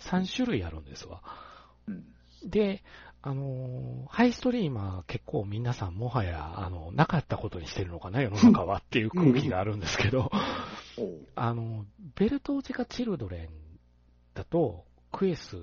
[0.00, 1.22] 3種類あるんですわ。
[1.86, 2.04] うん。
[2.44, 2.82] で、
[3.22, 10.30] あのーハイストリーマー結構皆さんもはや、あの、なかったことにしてるのかな、世の中はっていう空気があるんですけど、
[11.36, 11.84] あの、
[12.16, 13.48] ベルトーチカ・チルドレン
[14.34, 15.58] だと、クエス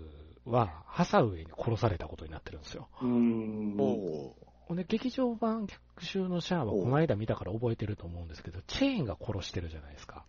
[0.45, 2.89] はハサウェイに殺されたことになってるんですよ。
[3.01, 3.75] うん。
[3.79, 10.25] おうほんで、劇場版逆襲のシャアはこの間見たから覚えてると思うんですけど、チェーンが殺してるじゃないですか。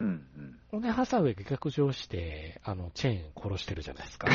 [0.00, 0.58] うんうん。
[0.70, 4.28] ほんで、ハサウェイが逆上して、あの、チェーン殺してるじゃないですか。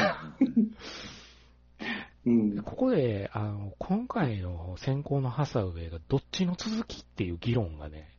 [2.26, 2.62] うんで。
[2.64, 8.10] ここで、あの、今回の先行のハサウェイがどっちの続きっていう議論がね、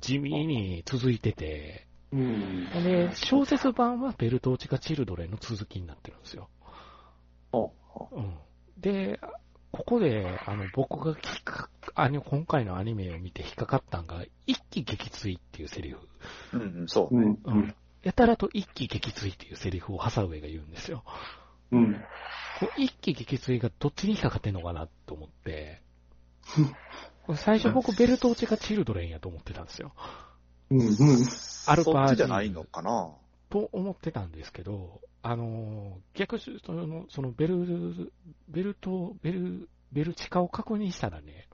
[0.00, 2.64] 地味に続いてて、うん。
[2.84, 6.48] で、小説版はベルトーチカ・チルドレンの続きになってるんですよ。
[8.12, 8.34] うん。
[8.78, 9.18] で、
[9.72, 15.98] ここで、あの、僕が引っかあの、今回のアニメを見て引っかかったんが、一気撃墜っていうセリフ。
[16.52, 16.56] う。
[16.58, 17.36] うんうん、そうね。
[17.44, 17.54] うん。
[17.54, 17.74] うん。
[18.02, 21.04] やたらと一気撃墜っていうセリフをハサウェイが言うんですよ。
[21.70, 21.94] うん。
[22.60, 25.80] こう一気撃墜がどっちに引っかかってんのかなと思って、
[27.24, 29.92] これ最初僕ベルトーチがチルドレンやと思ってたんですよ。
[30.70, 30.80] うん。
[30.80, 30.88] うん。
[31.66, 33.12] アルパーそっちじゃないのかな
[33.52, 38.10] と思ってたんですけど、あのー、逆にその、そのベル、
[38.48, 41.48] ベルト、ベル、ベルチカを確認したらね、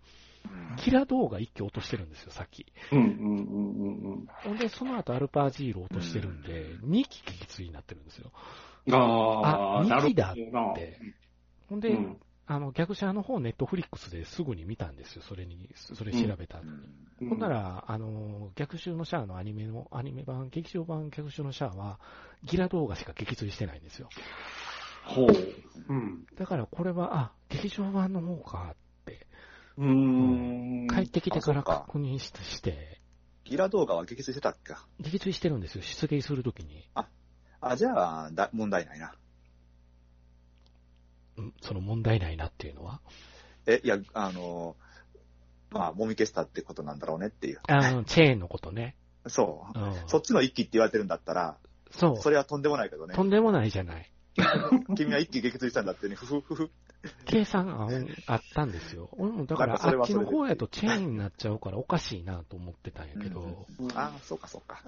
[0.76, 2.66] キラ動画一気落としてるんですよ、さっき。
[2.92, 3.00] うん。
[3.00, 3.08] うん。
[3.08, 4.26] うん。
[4.44, 8.30] ほんで、その後アルパージール落としてるんで、2機撃墜になってるんですよ。
[8.92, 10.70] ああ、あなるほど二期だな。
[10.70, 11.00] って
[11.68, 12.16] ほんで、うん。
[12.50, 16.70] あの、逆者の方、ネットフリックスですぐに見たんですよ、それに、それ調べた後に。
[16.70, 22.00] うんほんなら、あの、逆襲のシャアのアニメの、アニメ版、劇場版逆襲のシャアは、
[22.44, 24.08] ギラ動画しか撃墜してないんですよ。
[25.04, 25.34] ほう。
[25.88, 26.26] うん。
[26.36, 29.26] だからこれは、あ、劇場版の方かって、
[29.76, 29.90] うー
[30.86, 30.88] ん。
[30.88, 33.00] 帰ってきてから確認しして、
[33.44, 34.74] ギラ動画は撃墜してたっけ？
[35.00, 36.88] 撃墜してるんですよ、出撃するときに。
[37.60, 39.12] あ、じゃあ、だ問題ないな。
[41.38, 43.00] うんその問題ないなっていうのは？
[43.66, 44.76] え、いや、あの、
[45.70, 47.60] まあ、もみ消したってことなんだろうねっていう。
[47.68, 48.96] あの、チェーンのことね。
[49.26, 49.82] そうう。
[49.82, 51.58] ん、そっちの一気って言われてるんだったら、
[51.90, 52.16] そう。
[52.16, 53.22] それはとんでもないけどねと。
[53.22, 54.10] んでもないじゃない。
[54.96, 56.70] 君は一気撃墜したんだってね、ふふふふ。
[57.26, 57.68] 計算
[58.26, 59.08] ああったんですよ。
[59.12, 64.82] 俺もだから、あっちの方やとチェーンになっちゃうからおかしいなと思ってたんやけど、うんああ、そうかそうか。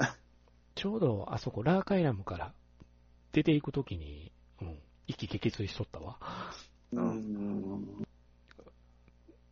[0.75, 2.53] ちょうどあそこ、ラーカイラムから
[3.33, 4.33] 出ていくときに、
[5.11, 6.17] うん、一気撃墜しとったわ。
[6.93, 8.07] うん。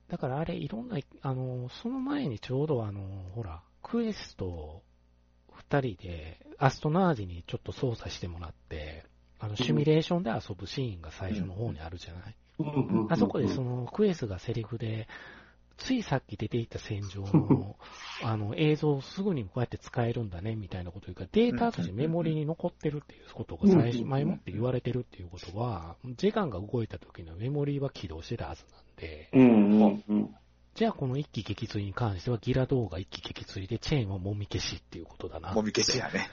[0.08, 3.00] だからあれ、いろんな、あの、その前にちょうどあの、
[3.34, 4.82] ほら、クエスト
[5.52, 9.04] 二人で、アストナージにちょっと操作してもらって、
[9.38, 12.36] あの、シミュレーションで遊ぶシーンが最初の方にあるじゃない、
[13.10, 15.06] あそこでそのクエスがセリフで、
[15.78, 17.76] ついさっき出ていた戦場の
[18.22, 29.80] あの映像をすぐにこうやって使えるんだねみたいなこと言うから、データとしてメモリに残ってるっていうことが最初、前もって言われてるっていうことは、時間が動いた時のメモリは起動してたはずなんで、うん。
[29.80, 30.04] うん。
[30.08, 30.34] うん。
[30.74, 35.52] じゃあこの一気撃墜に関してはギラ動画一気撃墜でチェーンはもみ消しっていうことだな。
[35.52, 36.30] もみ消しやね。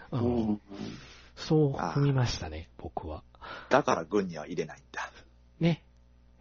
[1.36, 3.24] そう踏みましたね、僕は。
[3.70, 5.12] だから軍には入れないんだ。
[5.60, 5.84] ね。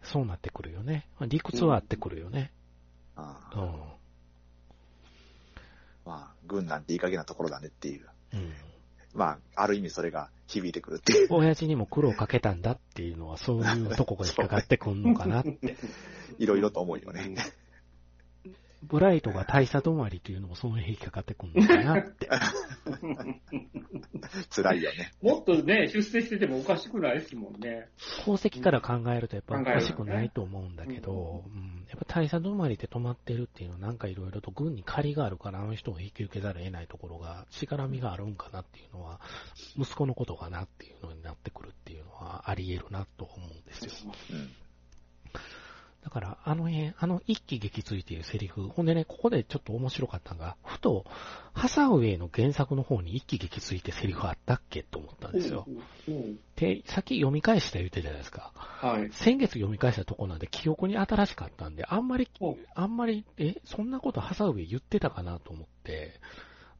[0.03, 1.07] そうなってくるよね。
[1.21, 2.51] 理屈はあってくるよね。
[2.53, 2.64] う
[3.15, 3.95] ああん。
[6.05, 8.07] まあ、軍なんていい加減なところだねっていう。
[8.33, 8.53] うん。
[9.13, 11.27] まあ、ある意味それが響いてくるっていう。
[11.31, 15.77] 親父にも苦労かけたんだっていうのは、そういうとこが引っかかってくんのかなって。
[16.37, 17.35] いろいろと思うよね。
[18.83, 22.29] ブライトが大差止まりというのもその辺引っかかってくんのかなって。
[24.49, 25.11] 辛いよね。
[25.21, 27.89] もっとね、出世しててもおかしくないですもんね。
[28.19, 39.19] 宝石から考えるとやっぱおかしくないと思うんだけど、うん、やっぱ大差止まりで止まってるっていうのはなんかいろいろと軍に借りがあるからあの人を引き受けざるを得ないところが、しがらみがあるんかなっていうのは、
[39.77, 43.91] 息子のことかなっていうのになってくるっていうのはあり得るなと思うんですよ。
[44.31, 44.51] うん。
[46.05, 51.03] だから、あの辺、あの一気撃墜っていうセリフ、ほんでね、ここでちょっと面白かったのが、ふと、
[51.53, 55.65] ハサウェイの原作の方に一気撃墜ってセリフあったっけと思ったんですよ。
[56.07, 56.39] うん。
[56.57, 58.51] で、さっき読み返した言ってたじゃないですか。
[58.55, 59.09] はい。
[59.13, 66.19] 先月読み返したとこなんで記憶に新しかったんで、あんまりお、あんまり、え、そんなことハサウェイ言ってたかなと思って、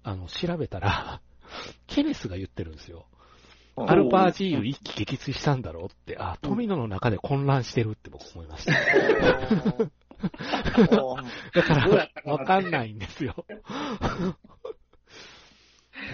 [0.03, 1.19] あの、調べたら、
[1.87, 3.07] ケネスが言ってるんですよ。
[3.77, 8.73] アルパージーユ一気撃墜したんだろうって、あ、富野の中で混乱してるって僕思いました。
[11.53, 13.45] だからわかんないんですよ。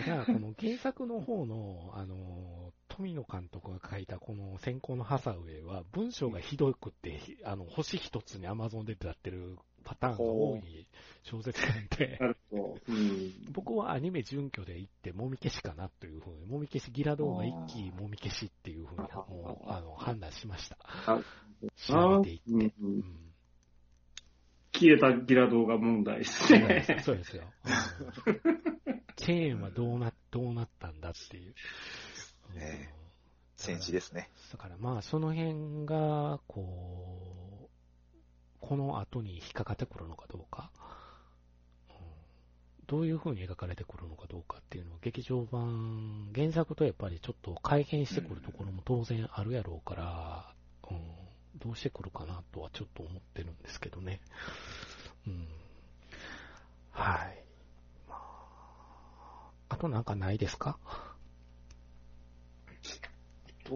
[0.05, 10.87] ただ、この原作の方の、あの、富野監督が書いたこの先行のハサウェイは文章がひどくて、あの、星一つにアマゾンでやってるパターンが多い
[11.23, 12.77] 小説なんで、なるほど。
[12.87, 13.33] うん。
[13.51, 20.77] 僕はアニメ準拠で行って、もみ消しかなというふうに、もみ消しギラドーが一気もみ消しっていうふうに、もう、あの、判断しました。
[21.75, 22.51] 仕上げていって。
[22.51, 23.03] うんううんん
[24.73, 26.99] 消えたギラ動画問題ですそうですね。
[27.03, 27.43] そうですよ。
[28.25, 28.61] うん
[29.17, 31.53] チェーンはどうな、どうなったんだっていう。
[32.53, 32.93] うんね
[33.57, 34.31] 戦士ですね。
[34.51, 37.30] だからまあ、その辺が、こう、
[38.61, 40.71] この後に引っかかってくるのかどうか、
[41.89, 41.95] うん
[42.87, 50.53] どういう風に描かれてくるのかどうかっていうのは、劇場版、原作とやっぱりちょっと改変してくるところも当然あるやろうから、
[50.89, 50.99] うん、
[51.57, 54.19] どうしてくるかなとはちょっと思ってるんですけどね。
[55.25, 55.47] うん。
[56.91, 57.43] はい。
[59.69, 60.77] あ、となんかないですか？
[63.63, 63.71] と、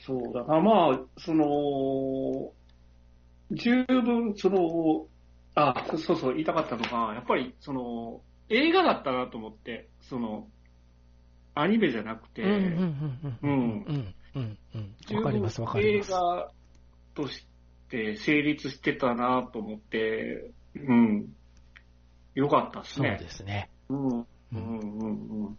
[0.00, 0.58] そうだな。
[0.58, 2.50] まあ、その、
[3.50, 5.06] 十分、その、
[5.54, 10.48] あ、そうそう、言いたかったのが、やっぱり、その、映画だったなと思って、その、
[11.54, 13.18] アニメじゃなくて、うん。
[13.42, 14.14] うん。
[14.34, 14.58] うん。
[15.14, 16.10] わ、うん、かります、わかります。
[16.12, 16.52] 映画
[17.14, 17.46] とし
[17.90, 21.26] て成立してたなと思って、うん。
[22.34, 23.16] よかったっすね。
[23.18, 23.70] そうですね。
[23.88, 24.08] うん。
[24.08, 25.58] うんうんうんうん。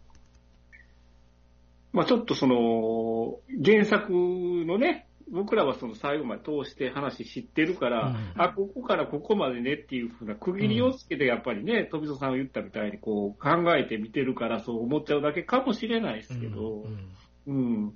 [1.92, 17.10] まあちょっとその、原作のね、僕らはその最後まで通して話知ってるから、うんあ、ここからここまでねっていうふうな区切りをつけてやっぱりね、富蔵さんが言ったみたいにこう考えて見てるからそう思っちゃうだけかもしれないですけど、うん
[17.48, 17.94] うん。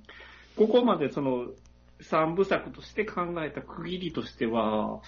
[0.56, 1.46] ここまでその、
[2.00, 5.00] 三部作として考えた区切りとしては、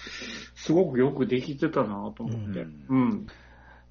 [0.54, 2.60] すごくよくできてたなと思って。
[2.60, 3.26] ううんん。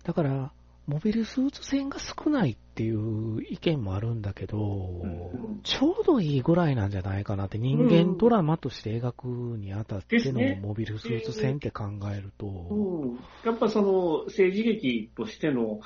[0.03, 0.51] だから、
[0.87, 13.19] モビルスーツ戦が少ないっていう意見もあるんだけど、んちょうどいいぐらいなんじゃないかなって、人間ドラマとして描くにあたってのモビルスーツ戦って考えると、うん。
[13.43, 15.79] やっぱその、政治劇としての、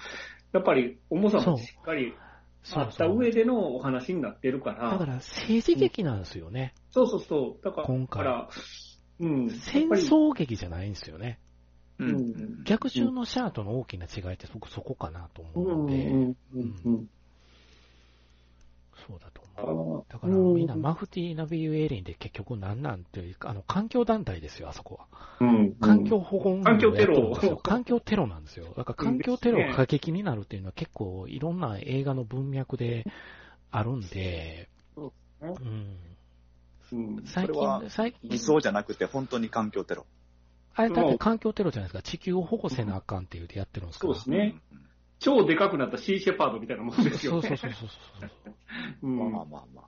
[0.51, 2.13] やっぱり重さもしっかり
[2.73, 6.73] あった上でのお話になってるから、だから政治劇なんですよね。
[6.91, 7.63] そうそうそう。
[7.63, 8.25] だから、今回
[9.21, 9.49] うん。
[9.49, 11.39] 戦争劇じゃないんですよね。
[11.99, 12.03] う。
[12.03, 12.63] うんん。
[12.63, 15.41] 逆襲のシャアとの大きな違いって僕そこかなと。
[15.53, 16.35] 思うので。
[19.07, 20.05] そうだと思う。
[20.07, 25.07] あだからみんなマフティー・ナビユ・エリンで結局なんなんていうか、あの、環境団体ですよ、あそこは。
[25.39, 25.75] うん。
[25.75, 27.57] 環境保護運動をやってるんですよ。
[27.57, 28.65] 環環境テロなんですよ。
[28.75, 33.05] だから環境テロが過激になるっていうのは結構いろんな映画の文脈で
[33.71, 35.97] あるんで、そうん。
[36.91, 37.23] うん。
[37.25, 40.05] 最それは近、最近偽、装じゃなくて本当に環境テロ。
[40.75, 42.09] あれだって環境テロじゃないですか。
[42.09, 44.13] 地球を保護せなあかんっていうてやってるんですから。
[44.13, 44.55] そうですね。
[45.19, 47.47] 超でかくなったシーシェパードみたいなもんですよね。
[47.47, 48.27] そうそうそうそうそ
[49.01, 49.07] う。
[49.07, 49.85] うんまあまあまあまあ。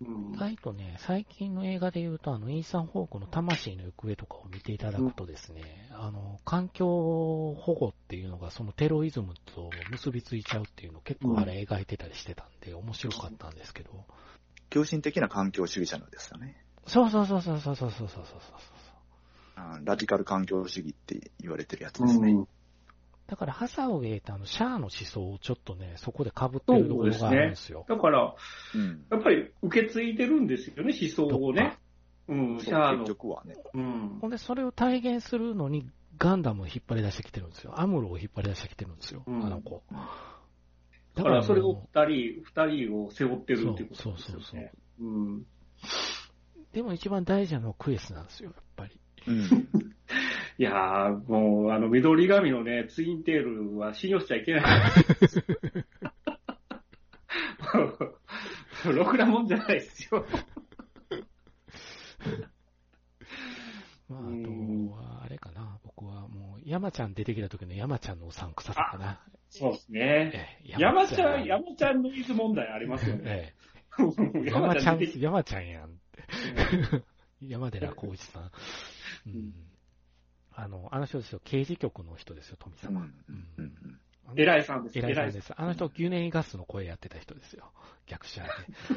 [0.00, 14.06] うん意外とね、最近の映画で言うと、あの、イーサン・ホークの魂の行方とかを見ていただくとですね、あの、環境保護っていうのがそのテロイズムと結びついちゃうっていうのを結構あれ描いてたりしてたんで、面白かったんですけど。
[14.70, 16.64] 狂信的な環境主義者なんですよね。
[16.86, 18.38] そうそうそうそうそうそうそうそうそう
[18.71, 18.71] あ
[19.84, 22.46] ラディカル環境主義って言われてるやつですね。
[23.26, 27.86] だから、ハサウェイってあの、シャアの思想をちょっとね、そこで被ってるところがあるんですよ。
[27.88, 28.34] だから、
[28.74, 29.04] うん。
[29.10, 31.78] やっぱり受け継いでるんですよね、思想をね。
[32.28, 33.08] うん、シそうャアの結。
[33.14, 33.56] 局はね。
[33.74, 35.88] うんほんで、それを体現するのに、
[36.18, 37.80] ガンダムを引っ張り出してきてるんですよ。
[37.80, 39.82] アムロを引っ張り出してきてるんですよ、うんあの子。
[41.14, 44.72] だからそれをも二人、二人を背負ってるっていうことですよそうそうそうね。
[45.00, 45.36] うん。
[45.38, 45.44] う
[46.72, 48.98] でも一番大事なのはクエスなんですよ、やっぱり。
[49.26, 49.44] うん。
[50.58, 54.62] いやー、もう、あの、緑髪のね、ツインテールは信用しちゃいけない。
[58.92, 60.26] ろくなもんじゃないですよ。
[64.08, 64.42] まあ、あうん
[64.88, 69.20] とは、あれかな、僕はもう、山ちゃん出てきた時の山ちゃんのおさんくささかな。
[69.48, 70.00] そうですね。
[70.34, 73.22] ええ山ちゃん、山ちゃんのイズ問題ありますよね。
[73.24, 73.62] ええ
[74.50, 75.98] 山ちゃん山ちゃんやん。
[77.42, 78.50] 山寺浩一さん。
[79.26, 79.52] うん。
[80.54, 83.00] あの、あの人ですよ、刑事局の人ですよ、富う様。
[83.00, 83.14] ん。
[83.58, 84.00] うん。
[84.26, 84.98] あの偉いさんです。
[84.98, 85.52] 偉いです。
[85.56, 87.72] あの人、ギュネイガスの声やってた人ですよ。
[88.06, 88.48] 逆者で。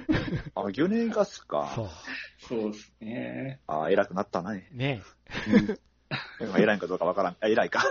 [0.55, 1.75] あ、ギョネガスそか。
[1.77, 1.81] う。
[1.85, 1.89] ん。
[2.39, 3.61] そうですね。
[3.67, 4.69] あ、偉くなったね。
[4.71, 5.01] ね
[6.39, 7.37] まあ偉いんかどうかわからん。
[7.39, 7.83] あ、偉いか。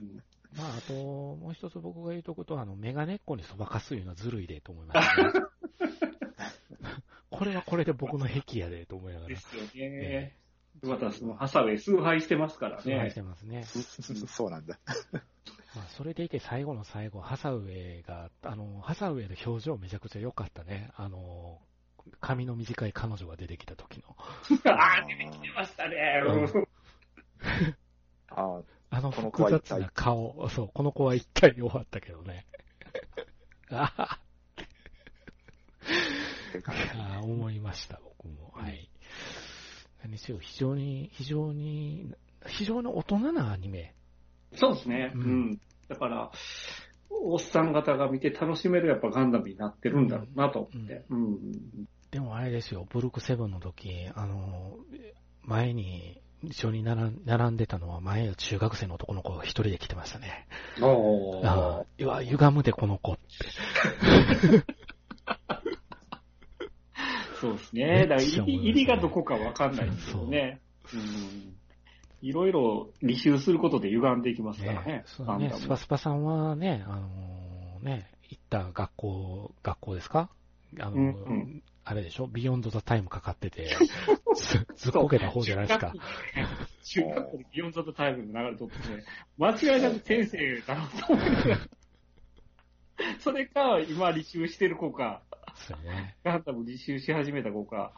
[0.00, 0.22] うん
[0.56, 5.32] まあ、あと、もう一つ僕が言うとことは、あの、メガネっ子にそばかすいうのはずるいでと思いましたね。
[7.30, 9.34] これはこれで僕の癖やでと思いながら。
[9.34, 10.36] ですよえね。
[10.82, 13.14] またそのハサウェイ崇拝してますから崇拝しね。
[13.14, 13.64] てますね。
[14.26, 14.78] そうなんだ。
[15.74, 20.90] まあ、それでいて最後の最後、ハサウェイが、あの、ハサウェイの表情めちゃくちゃ良かったね。
[20.96, 21.62] あの、
[22.20, 24.16] 髪の短い彼女が出てきた時の。
[24.70, 26.22] ああ、出てきてましたね。
[26.26, 26.66] うん
[28.34, 32.46] ああのこの子は一体複雑な顔、そう、この子は一体に終わったけどね。
[33.70, 34.20] ああ、
[36.50, 38.52] って感じいやー思いました、僕も。
[38.54, 38.91] はい。
[40.02, 42.12] 何しろ、非常に、非常に、
[42.46, 43.94] 非常に大人なアニメ。
[44.54, 45.12] そうですね。
[45.14, 45.60] ううんん。
[45.88, 46.30] だから、
[47.10, 51.04] おっさん方が見て楽しめるやっぱガンダムになってるんだろうなと思って。
[51.10, 51.86] うん。
[52.10, 54.76] でもあれですよ、ブルックセブンの時、あの、
[55.42, 60.48] 前に、一緒に並んでたのは、前の中学生の男の子が一人で来てましたね。
[60.82, 63.22] おああ、うわ、歪むでこの子って。
[67.42, 68.06] そうですね。
[68.06, 70.60] だから入り入りがどこかわかんないですよね。
[70.94, 71.56] うん。
[72.22, 75.48] いろいろ履修することで歪んでいきますからねね。
[75.48, 80.30] ねスパスパさんはね、あのーね、行った学校、学校ですか？
[80.78, 82.28] あのーうんうんあれでしょ？
[82.28, 83.66] Beyond the Time かかってて、
[84.38, 85.92] ずずっこけた方じゃないですか。
[86.84, 89.02] 中学校で Beyond the Time 流れとってね、
[89.36, 91.58] 間違いなく先生だろうと思いながら。
[93.18, 95.22] それか、今履修してる子か、
[95.62, 96.16] そうね。
[96.24, 97.92] ガンダム履修し始めた子か。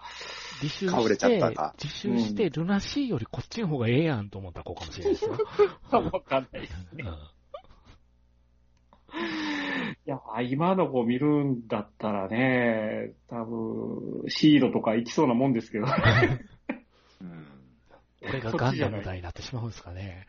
[0.62, 5.38] 自習かぶれちゃしてったか、自習して、ルナシーよりこっちの方がええやんと思った子かもしれないですよ。
[5.90, 7.04] わかんないですね。
[7.04, 7.14] うん
[10.06, 15.86] いや、今の子見るんだったらね、多分、シードとか行きそうなもんですけど。
[15.86, 17.50] うん
[18.26, 20.26] 俺がガンダム代になってしまうんですかね。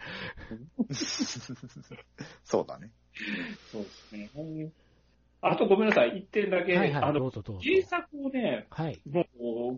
[2.44, 2.92] そうだね。
[3.72, 4.30] そうですね。
[5.48, 7.32] あとごめんなさい、一点だけ、はいはい、どあの。
[7.32, 9.00] 原作をね、はい。
[9.08, 9.26] も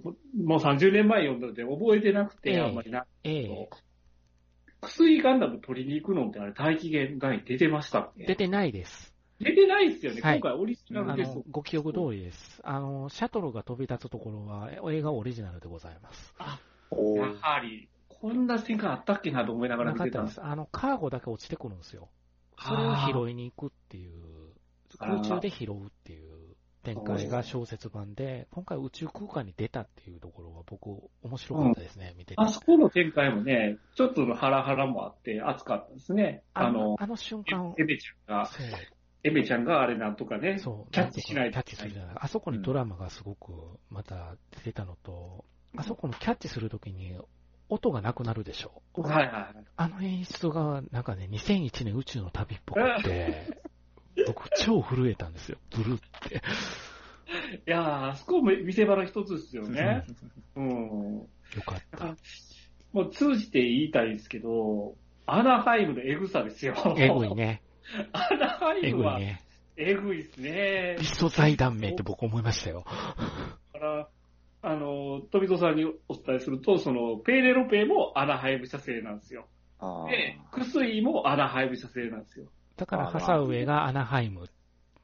[0.01, 3.05] う、もう30年前読んだので覚えてなくて、ええあんまりな。
[3.25, 3.69] ええ
[4.79, 8.25] 薬ガンダム取りに行くのってあれ、大気圏外に出てましたっけ？
[8.25, 9.13] 出てないです。
[9.39, 10.21] 出てないですよね。
[10.21, 12.61] はい今回オリジナあルですの、ご記憶通りです。
[12.63, 16.33] あの、シャトルが飛び立つところは、映画オリジナルでございます。
[16.91, 20.37] おやはり、こんな展開あったっけなと思いながら見てたんです。
[20.37, 20.53] なかったんです。
[20.53, 22.07] あの、カーゴだけ落ちてくるんですよ。
[22.59, 24.46] それを拾いに行くっていう、
[24.97, 26.37] 空中で拾うっていう
[26.83, 30.87] 展開が小説版で、今回宇宙空間に出たっていうところは僕、
[31.21, 32.41] 面白かったですね、見てて。
[32.41, 36.43] あそこの展開もね、ちょっとのハラハラもあって熱かったですね。
[36.53, 38.49] あの、あの瞬間、エメちゃんが、
[39.23, 42.15] エメちゃんがあれなんとかね、そう、キャッチしないとキャッチするじゃない。
[42.19, 43.51] あそこにドラマがすごく
[43.89, 45.43] また出てたのと、
[45.75, 47.19] あそこのキャッチするときに
[47.67, 48.81] 音がなくなるでしょ。
[48.93, 49.65] はいはいはい。
[49.75, 53.53] あの演出がなんかね、2001年宇宙の旅っぽくて、
[54.25, 55.57] 僕超震えたんですよ。
[55.75, 55.97] ブルっ
[56.29, 56.35] て。
[56.35, 60.05] いやー、あそこも見せ場の一つですよね。
[60.55, 61.17] うん。
[61.19, 61.27] よ
[61.65, 62.15] かった。
[62.93, 64.95] もう通じて言いたいですけど、
[65.25, 66.73] アナハイムのエグさですよ。
[66.97, 67.35] えぐい。
[67.35, 67.61] ね。
[68.13, 69.41] アナハイえムはぐいね。
[69.75, 71.05] えぐいですねリ。
[71.05, 72.85] スト財団名って僕思いましたよ。
[73.73, 74.09] だから、
[74.63, 79.47] あの、富戸さんにお伝えすると、その、ペーレロペもアナハイム社製なんですよ。
[80.09, 82.47] で、クスイもアナハイム社製なんですよ。
[82.77, 84.49] だから、ハサウェイがアナハイム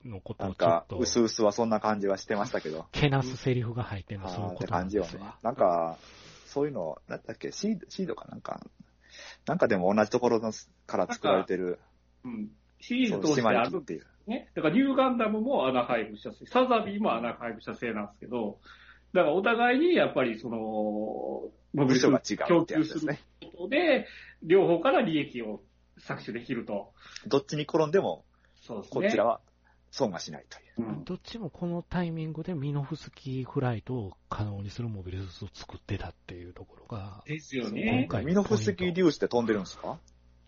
[0.05, 2.85] のことなんか、をちょっと、うすうすはそんな感じはしてましたけど。
[2.93, 5.37] けなすセリフが入ってるのそういうことな感じよねんですわ。。
[5.41, 5.97] なんか、
[6.45, 8.61] そういうの、なんだっけ、シード、シードかなんか、
[9.47, 10.51] なんかでも同じところの
[10.85, 11.79] から作られてる、
[12.23, 12.51] うん。
[12.79, 14.05] シリーズ通して島あるにっていう。
[14.27, 14.51] ね。
[14.53, 18.59] だから、ニューガンダムもアナハイム社製、サザビーもアナハイム社製なんですけど、
[19.13, 23.19] だからお互いにやっぱりその、部署がツ違うってや供給るつですすね。
[23.51, 24.07] ことで、
[24.43, 25.61] 両方から利益を
[25.99, 26.93] 搾取できると。
[27.27, 28.25] どっちに転んでも、
[28.61, 29.05] そうですね。
[29.05, 29.41] こちらは
[29.91, 30.89] 損がしないという。
[30.89, 38.07] うんどっちもこのタイミングでミノフスキーフライトを可能にするモビルスーツを作ってたっていうところが、ですよ今ね。
[38.09, 39.99] 回ミノフスキー粒子って飛んでるんですか？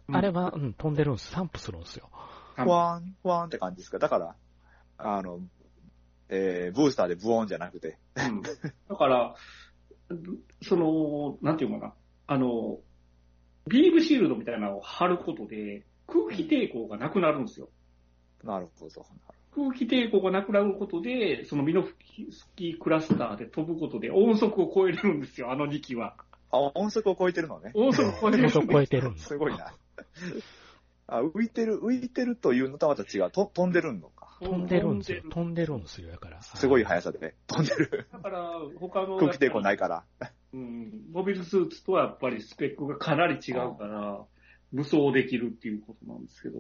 [0.08, 1.32] うんあれは、うん、飛んでるんです。
[1.32, 2.10] 散布するんですよ。
[2.58, 4.00] うんふわーん、ふわーんって感じですか？
[4.00, 4.36] だから、
[4.98, 5.42] あの、
[6.30, 9.36] えー、ブースターでブオーンじゃなくて、うんだから、
[10.62, 11.94] その、なんていうのかな、
[12.28, 12.80] あの、
[13.68, 17.70] ビームシールドみたいなのを貼ることで、空気抵抗がなくなるんですよ。
[18.44, 19.06] なるほど。
[19.56, 21.96] 空気抵抗がなくなることで、そのミノフ
[22.32, 26.16] スキークラスターで飛ぶことで音速を超えれるんですよ、あの2機は。
[26.52, 27.72] あ、音速を超えてるのね。
[27.74, 29.26] 音速を超えれるんです音超えてるす。
[29.28, 29.74] すごいな。
[31.08, 33.32] あ、浮いてる、浮いてるというのとはまた違う。
[33.32, 34.15] と飛んでるのか。
[34.46, 35.22] 飛んでるんですよ。
[35.30, 36.42] 飛んでる飛んですよ、だから。
[36.42, 38.08] すごい速さで飛んでる。
[38.12, 40.04] だから、他の、空気抵抗ないから。
[40.54, 44.24] うん、モビルスーツとはやっぱりスペックがかなり違うから、
[44.72, 46.60] 武装できるっていうことなんですけど、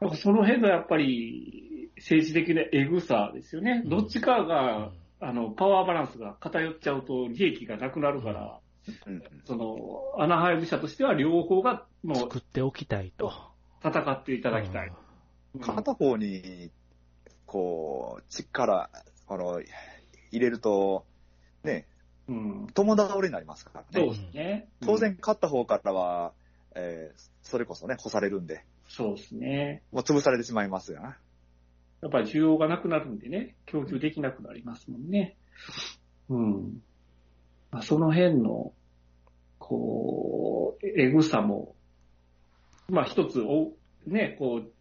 [0.00, 3.82] なんかその辺のやっぱり政治的なエグさですよね。
[3.84, 8.60] うんどっちかうがん、あの、パワーバランスが偏っちゃうと利益がなくなるから、
[9.06, 9.22] うん。
[9.44, 9.76] その、
[10.18, 13.32] アナハイム社としては両方が、もう作っておきたいと。
[13.84, 14.88] 戦っていただきたい。
[14.88, 15.05] うん
[15.60, 16.70] 片方に、
[17.46, 18.90] こう、力、
[19.28, 19.60] あの、
[20.30, 21.04] 入れると、
[21.64, 21.86] ね、
[22.28, 22.66] うん。
[22.74, 23.86] 友倒れになりますからね。
[23.92, 24.68] そうですね。
[24.80, 26.32] 当然、勝った方からは、
[26.74, 29.82] えーそれこそね、干されるんで、そうですね。
[29.92, 31.16] もう潰されてしまいますよな。
[32.02, 35.36] やっぱり需要がなくなるんでね、供給できなくなりますもんね。
[36.28, 36.82] うん。
[37.70, 38.72] まあ、その辺の、
[39.58, 41.76] こう、えぐさも、
[42.88, 43.72] まあ一つお、
[44.06, 44.72] ね、こう、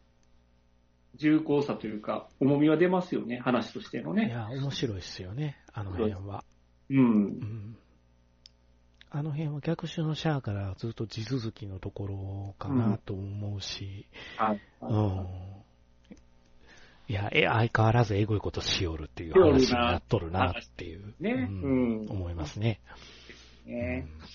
[1.16, 4.28] 重厚さというか、重みは出ますよね、話としてのね。
[4.28, 6.44] いや、面白いですよね、あの辺は。
[6.90, 6.94] う。
[6.94, 7.78] うんん。
[9.10, 14.08] あの辺は逆襲のシャアからずっと地続きのところかなと思うし、
[14.38, 14.62] はい。
[14.82, 15.28] うん。
[17.08, 22.82] いや、え、相変わらずエゴいことしよるっていう話になっとるなっていう、ねうんうん思いますね。
[23.66, 24.28] ねうん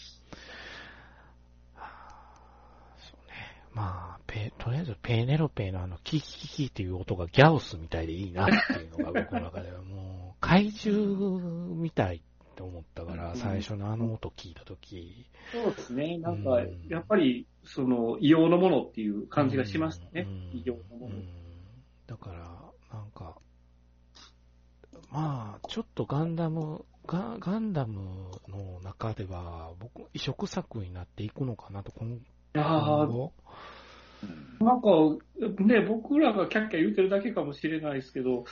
[3.01, 3.60] そうね。
[3.73, 11.39] まあ、ペ、とりあえずペーネロペのあの、キキキキっていう音がギャオスみたいでいいなっていうのが僕の中ではもう、怪獣
[11.77, 16.19] みたいって思ったから、うん最初のあの音聞いたとき、そうですね。
[16.19, 20.59] なんかうん、やっぱり、その、異様のものっていう感じがしましたねうん。
[20.59, 21.17] 異様のもの。
[21.17, 21.41] うん
[22.11, 22.39] だから、
[22.93, 23.37] なんか、
[25.11, 32.19] まあ、ちょっとガンダム、ガガンダムの中では、僕、異色作になっていくのかなと、今
[32.55, 32.65] いや。
[34.61, 34.89] なんか、
[35.65, 38.45] ね、僕らがキャッキャ言ってるだけかもしれないですけど、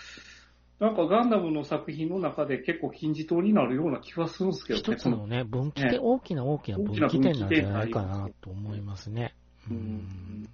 [0.81, 4.97] なんかガンダムの作品の中で結構金字塔になるような気はするんですけどね。
[4.97, 9.35] 一つのね、分岐点、ね大きな大きな分岐点なんじゃないかなと思いますね。
[9.71, 10.49] ううんん。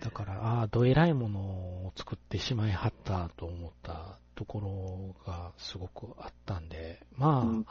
[0.00, 7.66] だから、ああ、どえらいものを作ってしまいはったと思ったところがすごくあったんで、まあ、うん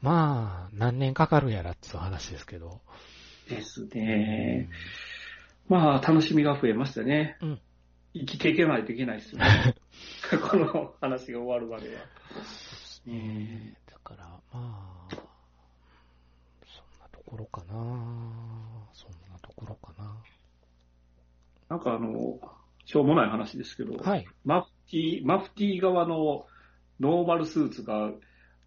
[0.00, 2.82] まあ、何年かかるやらっていう話ですけど。
[3.48, 4.68] ですね。
[5.68, 7.36] まあ、楽しみが増えましたね。
[7.42, 7.60] うん
[8.14, 9.74] 生きていけないといけないですよね。
[10.50, 12.02] この話が終わるまでは。
[13.06, 15.16] うんねえだから、まあ、
[16.64, 17.74] そんなところかな。
[18.92, 20.16] そんなところかな。
[21.68, 22.40] なんかあの、
[22.86, 24.26] しょうもない話ですけど、はい。
[24.44, 26.46] マフティ、マフティ側の
[27.00, 28.10] ノーマルスーツが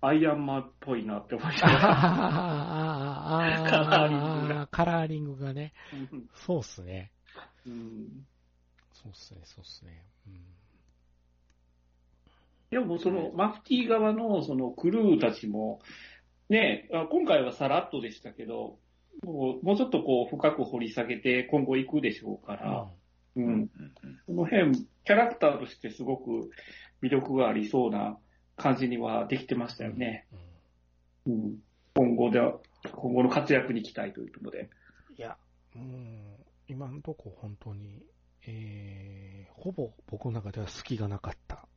[0.01, 1.67] アイアンマンっぽいなって思いました。
[1.67, 1.75] カ
[3.87, 5.73] ラーリングがカラーリングがね。
[5.93, 7.11] うんそうっすね。
[7.67, 8.25] うん
[8.93, 10.03] そうっすね、そうっすね。
[10.27, 10.33] うん
[12.71, 15.81] でもそのマフティ側のそのクルーたちも、
[16.49, 18.77] ね、あ今回はさらっとでしたけど、
[19.23, 22.87] もうもうちょっとこう深く掘り下げて今後行くでしょうから、
[23.35, 23.69] うん、うんうん
[24.25, 26.49] この辺、キャラクターとしてすごく
[27.03, 28.17] 魅力がありそうな
[28.57, 30.27] 感じにはできてましたよね。
[31.25, 31.63] うんうん、
[31.95, 32.59] 今後では、
[32.91, 34.69] 今後の活躍に期待というので。
[35.17, 35.37] いや、
[35.73, 38.01] もう、今のとこ本当に、
[38.47, 41.67] えー、ほぼ僕の中では隙がなかった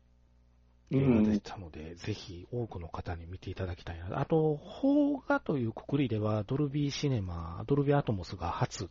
[0.90, 1.40] う映画でしん。
[1.42, 4.18] たので、ぜひ多くの方に見ていただきたいな。
[4.20, 8.88] あと、邦画というくくりでは、ドルビーシネマ、ドルビーアトモスが初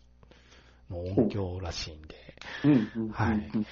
[0.89, 3.03] の音響らしいんで、うん。
[3.03, 3.65] うんはいうん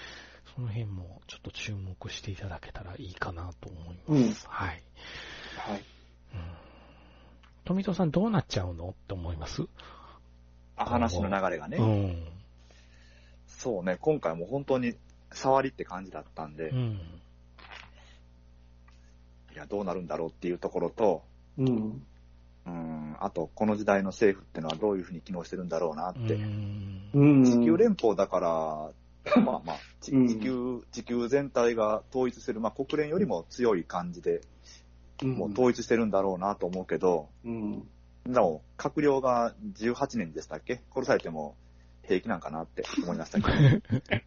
[0.55, 4.47] その辺もちょっと注目していただけたらいいかなと思います。
[4.49, 4.83] はい。
[5.57, 5.77] はい。
[5.77, 5.81] うん
[7.63, 8.89] 富戸さんどうなっちゃうの？
[8.89, 9.67] って思います、
[10.75, 12.27] あ話の流れがね、うん。
[13.45, 14.95] そうね、今回も本当に
[15.31, 16.99] 触りって感じだったんで、うん。
[19.53, 21.23] いや、どうなるんだろうっていうところと、
[21.59, 22.03] うん。
[22.65, 26.33] うん、あと、この時代の政府ってのはどういうふうに機能してるんだろうなって。
[26.33, 27.45] うんうん。
[27.45, 28.91] 地球連邦だから、
[29.45, 34.41] まあまあ、地球、地球全体が統一してる、まあ国連よりも強い感じで、
[35.21, 37.87] もう統一してるんだろうなと思うけど、うん。
[38.25, 40.81] でも、閣僚が18年でしたっけ？
[40.93, 41.55] 殺されても
[42.03, 43.57] 平気なんかなって思いましたけど、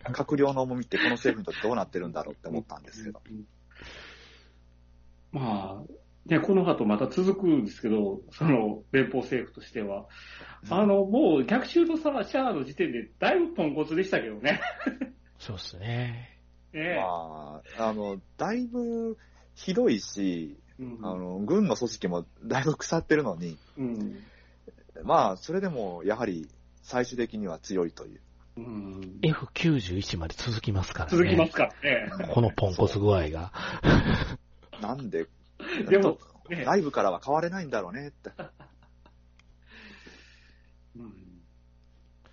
[0.13, 3.21] 閣僚の重みってこの政府にとってどうなってるんだろうって思ったんですけど。
[5.33, 10.07] まあ、ね、この後また続くんですけど、その連邦政府としては。
[10.71, 14.61] あの、もう逆襲のさ、シャアの時点でだいぶポンコツでしたけどね。
[15.39, 16.39] そうですね。
[16.73, 19.19] ねまあ、あの、だいぶ
[19.55, 24.17] ひどいし、うんあの、軍の組織もだいぶ腐ってるのに、うん。
[25.03, 26.49] まあ、それでもやはり
[26.83, 28.21] 最終的には強いという。
[28.57, 29.19] うん。
[29.23, 31.17] F91 まで続きますからね。
[31.19, 32.33] 続きますからね。
[32.33, 33.53] このポンコツ具合が。
[34.81, 35.27] なんで、
[35.89, 36.65] でもとね。
[36.65, 38.31] 内部からは変われないんだろうねって。
[40.97, 41.13] うん。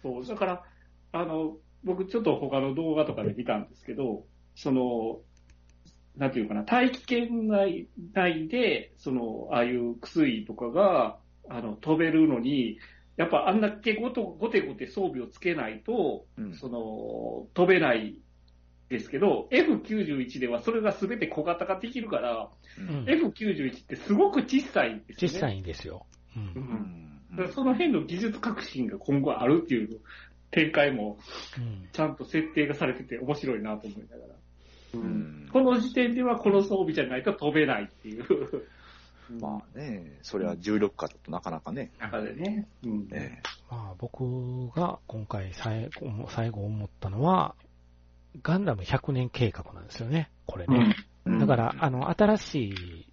[0.02, 0.64] そう、だから、
[1.12, 4.26] あの、僕ちょっと他の動画とかで見たんですけど、
[4.56, 5.22] その、
[6.16, 11.20] なんていうかな、大気圏内内で、その、ああいう薬とかが、
[11.50, 12.78] あの、飛べるのに、
[13.18, 16.54] やっぱあんだけごとごてごて装備をつけないと、うん。
[16.54, 18.20] その、飛べない
[18.92, 25.38] ですけど、F91 ではそれが全て小型化できるから、うん F91 ってすごく小さいんですよね。
[25.38, 26.06] 小さいんですよ。
[26.36, 26.40] う。
[26.40, 26.46] うん。
[27.38, 30.02] うんその辺の技術革新が今後あるっていう
[30.52, 31.18] 展開も
[31.58, 34.36] うんちゃんと設定がされてて面白いなと思いながら。
[34.96, 38.26] ううんんこの時点ではこの装備じゃないと飛べないっていう。
[39.40, 41.92] まあね、それは重力化だとなかなかね。
[42.00, 42.68] 中でね。
[42.84, 43.08] うん。
[43.08, 47.56] ねまあ僕が今回最後最後思ったのは、
[48.42, 50.96] ガンダム100年計画なんですよね、これね。
[51.26, 53.12] うんだから、あの、新しい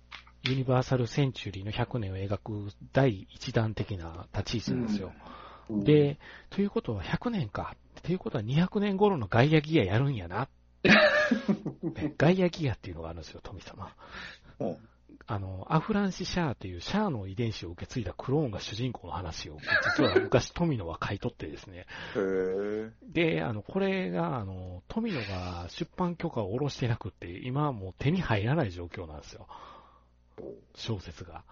[0.49, 5.13] ユニバーサルセンチュリーの100年を描く第一弾的な立ち位置なんですよ。
[5.69, 6.19] うん、で、
[6.49, 7.77] ということは100年か。
[8.03, 10.49] ということは200年頃のガイアギアやるんやな。
[11.83, 13.93] ねガイアギアっていうのがあるんですよ、富様。
[14.61, 14.77] うん
[15.27, 19.59] あの、アフランシ・シャーというシャアの遺伝子を受け継いだクローンが主人公の話を、
[19.97, 21.87] 実は昔富野は買い取ってですね。
[23.03, 29.47] で、あの、これが、あの、富野が出版許可を下ろしてなくって、今はもう手に入らない状況なんですよ。
[30.75, 31.45] 小説が。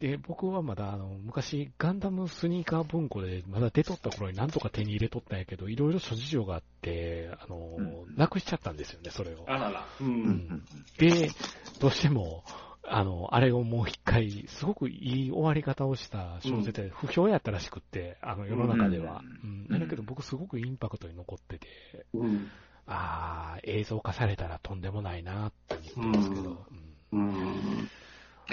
[0.00, 9.44] で、僕はまだ、あの、昔、ガンダムスニーカー文庫で、まだ出とった頃になんとか手に入れとったんやけど、いろいろ諸事情があって、あの、うんなくしちゃったんですよね、それを。
[9.46, 9.86] あらら。
[10.00, 10.04] う。
[10.04, 10.62] うんん
[10.96, 11.30] で、
[11.78, 12.44] どうしても、
[12.82, 19.22] あの、あれをもう一回、すごくいい終わり方をした小説で、不評やったらしくって、あの、世の中では。
[19.44, 19.80] ううんん。
[19.80, 21.68] だけど僕すごくインパクトに残ってて、
[22.14, 22.50] うん。
[22.86, 26.66] ああ、映像化されたらとんでもないなって思ってますけど。
[27.12, 27.90] うんうん。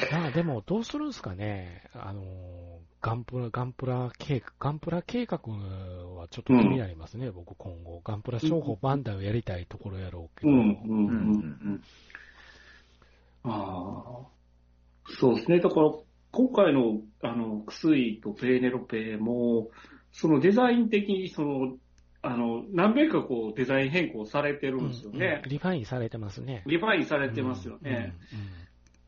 [0.09, 1.83] まあでも、どうするんですかね。
[1.93, 2.21] あの、
[3.01, 8.01] ガンプラ、ガンプラ計画、ガンプラ計画はちょっと気になりますね、僕今後。
[8.03, 10.51] ガンプラ商法バンダイをやりたいところやろうけど。
[10.51, 10.57] うん。
[10.57, 10.71] うん。
[10.71, 11.83] ううんん。
[13.43, 14.37] ああ。
[15.19, 15.59] そうですね。
[15.59, 15.91] だから、
[16.31, 19.69] 今回の、あの、クスイとペーネロペも、
[20.11, 21.77] そのデザイン的に、その、
[22.21, 25.49] あの、何べんかこう、デザイン変更されてるんですよねうん。
[25.49, 26.63] リファインされてますね。
[26.65, 28.13] リファインされてますよね。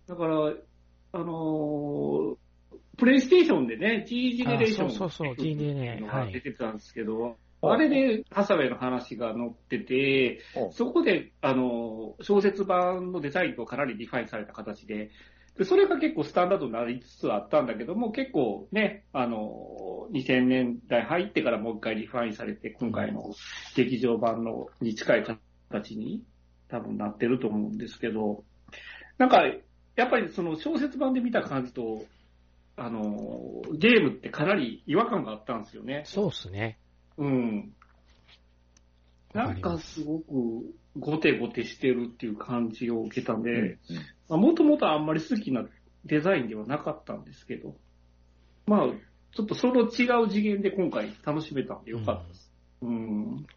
[0.08, 0.54] だから、
[1.12, 2.36] あのー
[2.98, 6.34] プレイステーションでね、G ジェネレーションあそうそうそう G ジェネがはい。
[6.34, 15.12] 出てたんですけど、あれでハサウェイの話が載ってて、おそこで、あのー小説版のデザインとかなりリファインされた形で、
[15.58, 23.34] でそれが結構スタンダードになりつつあったんだけども、結構ね、あのー2000年代入ってからもう一回リファインされて、今回の
[23.76, 25.24] 劇場版のに近い
[25.70, 26.24] 形に
[26.68, 28.44] 多分なってると思うんですけど、
[29.18, 29.44] なんか、
[30.00, 32.06] やっぱりその小説版で見た感じと、
[32.78, 36.04] あのーゲームってかなり違和感があったんですよね。
[36.06, 36.80] そうっすね。
[37.18, 37.74] うん。
[39.34, 40.26] なんかすすごく
[40.98, 45.66] ゴテゴテしてるっていう感じを受けたんで、うんもともとあんまり好きな
[46.06, 47.76] デザインではなかったんですけど、
[48.68, 48.88] まあ、
[49.36, 52.52] ちょっとその違う次元で今回楽しめたんでよかったです。
[52.84, 53.48] うん。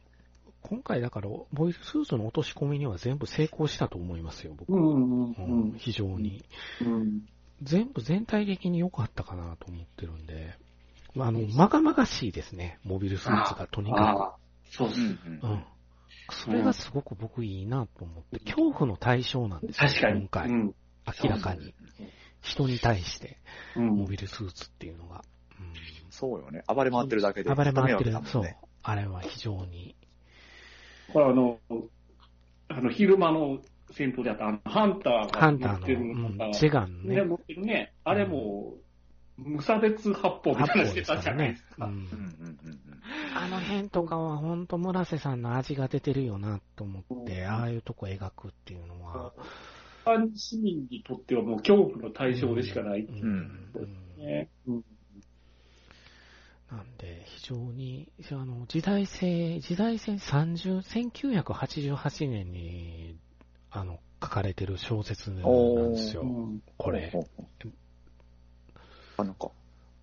[0.63, 4.73] 今回だから、ボイススーツの落とし込みには全部成功したと思いますよ、僕。
[4.73, 6.45] うんうんううんん、非常に。
[6.81, 7.23] うん。
[7.63, 10.57] 全部全体的に良かったかなと思ってるんで、
[11.15, 14.37] まあ、あの、まがまがしいですね、モビルスーツがとにかああ、
[14.71, 15.01] そうっす。
[15.01, 15.47] うんく。
[15.47, 15.65] うん。
[16.31, 20.29] それがすごく僕いいなと思って、恐怖の対象なんですよ、確かに今。
[20.29, 20.49] 回。
[20.49, 20.75] うん。
[21.23, 21.75] 明らかに。
[22.41, 23.39] 人に対して、
[23.77, 25.25] うんモビルスーツっていうのが。
[26.11, 26.63] そうよね。
[26.69, 27.51] 暴れ回ってるだけで。
[27.51, 28.57] うん、暴れ回ってるそう。
[28.83, 29.97] あれは非常に。
[31.13, 31.59] これあの、
[32.69, 33.61] あの、昼間の
[33.91, 37.23] 戦闘であった、あのハンターがハンタ持ってるーの、か、ジェガンね、ね。
[37.23, 37.93] 持ってるね。
[38.05, 38.75] あれも、
[39.37, 41.87] 無差別発砲みたいなのしてたじゃないですか。
[41.87, 42.79] うんうんうんうん
[43.35, 49.33] あの辺とかは本当村瀬さんの味が出てるよなと思って、うんああいうとこ描くっていうのは。
[50.05, 53.01] 一般市民にとってはもう恐怖の対象でしかない。
[53.01, 54.85] うんうんねうん
[56.73, 60.81] なんで、非常に、あの、時代性、時代性30、
[61.43, 63.17] 1988年に、
[63.71, 66.23] あの、書かれてる小説なんですよ。
[66.23, 67.13] うんこれ。
[69.19, 69.51] あ、なんか、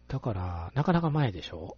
[0.07, 1.75] だから、なかなか前でしょ？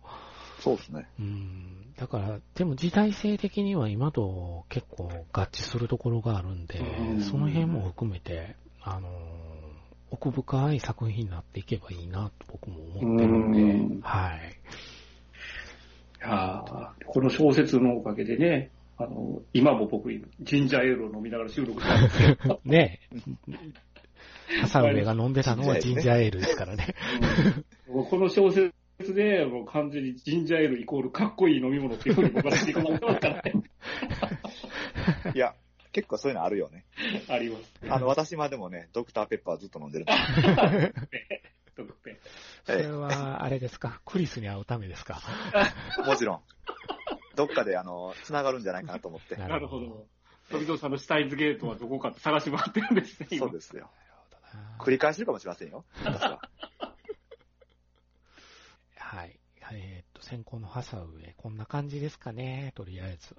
[0.60, 1.08] そうですね。
[1.20, 1.94] うん。
[1.98, 9.10] だから、でも時代性的には今と結構合致するところがあるんでう、んその辺も含めて、あの、
[10.12, 14.40] 奥深い作品になっていけばいいなと僕も思ってるんで、うんはい。
[16.20, 20.12] いやーこの小説のおかげでね、あの、今も僕、
[20.42, 23.00] ジンジャーエールを飲みながら収録したんですけど、 ね
[24.50, 24.60] え。
[24.62, 26.94] ハサウェイが飲んでたのはジンジャーエールですからね。
[27.88, 28.74] うんこの小説
[29.14, 33.54] で、もう完全にジンジャーエールイコールかっこいい飲み物っていうふうに僕はしていこうと思ってますからね。
[35.36, 35.56] いや、
[35.92, 36.86] 結構そういうのあるよね。
[37.30, 37.72] あります。
[37.90, 40.06] あの、私までもね、ドクターペッパーずっと飲んでる。
[41.76, 42.18] 特典
[42.66, 44.02] それは、あれですか？
[44.06, 45.22] クリスに会うためですか？
[46.06, 46.42] もちろん。
[47.36, 49.36] どっかで、あの、繋がるんじゃないかなと思って。
[49.36, 50.08] ななるほど。
[50.50, 53.84] 飛藤さんのシュタインズゲートはどこかって探してもらってるんですね、今そうですよ。
[53.84, 55.86] なるほどな繰り返しるかもしれませんよ。
[56.04, 56.42] 私は。
[58.98, 59.38] はい。
[59.74, 63.38] えーっと、先行のハサウェイ、こんな感じですかね、とりあえず。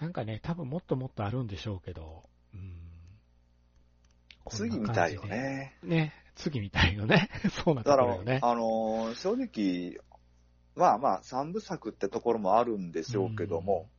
[0.00, 2.22] なんかね、多分もっともっとあるんでしょうけど、
[2.54, 2.72] うん。
[4.48, 5.24] 次みたいよ。
[5.24, 5.76] ね。
[5.82, 7.28] ね、次みたいよね。
[7.64, 8.40] そうなとだよね。
[8.42, 10.02] あのー正直、
[10.74, 13.90] まあまあ、三部作ってところもあるんでしょうけども、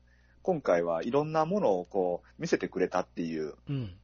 [0.42, 3.96] 今回はいろんなものをこう、見せてくれたっていううん。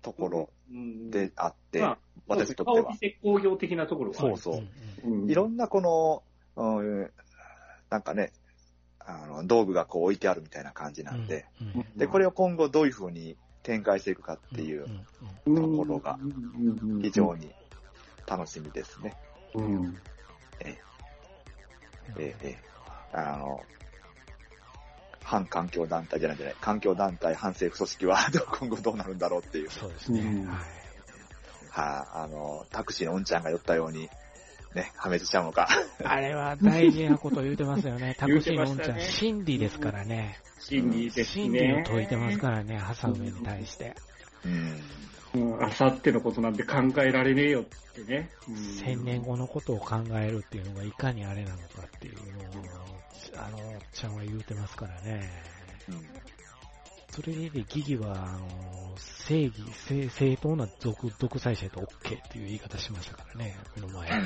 [0.00, 1.98] ところうんであって、まあ
[2.28, 4.36] 私にとっては工業的なところはある。
[4.38, 4.66] そうそう。
[5.04, 6.22] うんうんいろんなこの、
[6.56, 7.10] うん、
[7.90, 8.32] なんかね、
[9.06, 11.46] あの、道具がこう置いてあるみたいな感じなんで、、
[11.96, 14.86] で、これを今後どういう風に展開していくかっていう
[15.44, 16.18] ところが
[17.02, 17.52] 非常に
[18.26, 19.14] 楽しみですね。
[19.54, 19.98] うん。
[20.60, 20.78] え
[22.18, 22.58] ええ
[23.12, 23.64] あの、
[25.22, 28.18] 反環境団体じゃないじゃない、環境団体、反政府組織は
[28.60, 29.70] 今後どうなるんだろうっていう。
[29.70, 30.20] そうですね。
[30.20, 30.58] うんはい。
[31.70, 34.08] はあ、あの、タクシーのうんちゃんが寄ったように、
[34.76, 35.68] ね、破滅しちゃうのか。
[36.04, 38.14] あれは大事なこと言うてますよね。
[38.20, 40.38] タクシーのうんちゃん、ね心理ですからね。
[40.60, 41.84] 心理です心理をね。
[41.84, 43.94] 解いてますからね、ハサウェイに対して。
[44.44, 44.80] うん。
[45.34, 45.64] うん。
[45.64, 48.30] あさってのことなんて考えられねえよってね。
[48.48, 52.64] うん千年後のことを考えるっていうのがいかにあれなのかっていうのを、
[53.36, 53.58] あの、
[53.92, 55.30] ちゃんは言うてますからね。
[55.88, 56.35] うん
[57.16, 58.46] それで、ギギは、あの、
[58.98, 59.54] 正義、
[59.88, 64.10] 正正当な独独裁者と OK っていう言い方しましたからね、この前。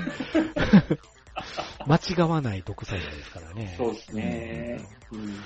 [1.86, 3.76] 間違わない独裁者ですからね。
[3.78, 4.84] そうですね。
[5.12, 5.20] うん。
[5.20, 5.42] うんだ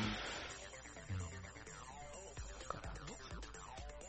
[2.66, 2.90] から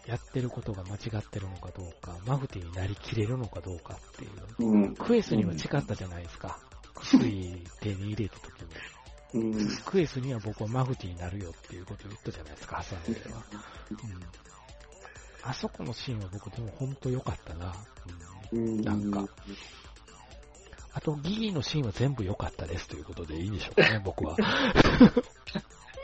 [0.07, 4.31] やってることが間違ってるのかどうか、マフティーになりきれるのかどうかっていう。
[4.65, 4.95] うん。
[4.95, 6.57] クエスには違ったじゃないですか。
[6.95, 8.69] 薬手に入れた時に。
[9.35, 9.77] うん。
[9.85, 13.43] クエスには僕はマフティーになるよっていうことを言ったじゃないですか、ハサウェイは。
[13.91, 13.99] うん。
[15.43, 17.73] あそこのシーンは僕でも本当良かったな。
[18.51, 18.67] うん。
[18.67, 18.81] うん。
[18.81, 19.27] なんか
[20.93, 24.37] あと、ギギのシーンは全部良かったですということでいいでしょうかね、 僕は。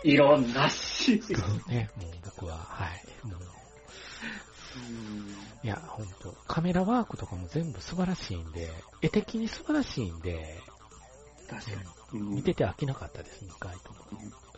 [0.04, 1.22] いろんなし。
[1.68, 3.28] ね、もう僕は、はい。
[3.28, 3.42] もう
[5.64, 8.70] いや、ほんと、カメラワークとかも全部素晴らしいんで、
[9.02, 10.60] 絵的に素晴らしいんで、
[11.50, 12.01] 確かうんに。
[12.14, 13.98] 見てて飽きなかったです、2回とも。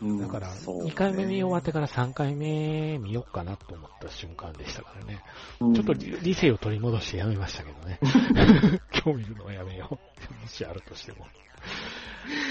[0.02, 5.22] うんだから、そうね2回目見終わってから3回目見よっかなと思った瞬間でしたからね。
[5.60, 8.00] ちょっと理理性を取り戻してやめましたけどね。
[9.04, 11.26] 今日見るのはやめようもしあるとしても。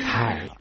[0.06, 0.52] はい。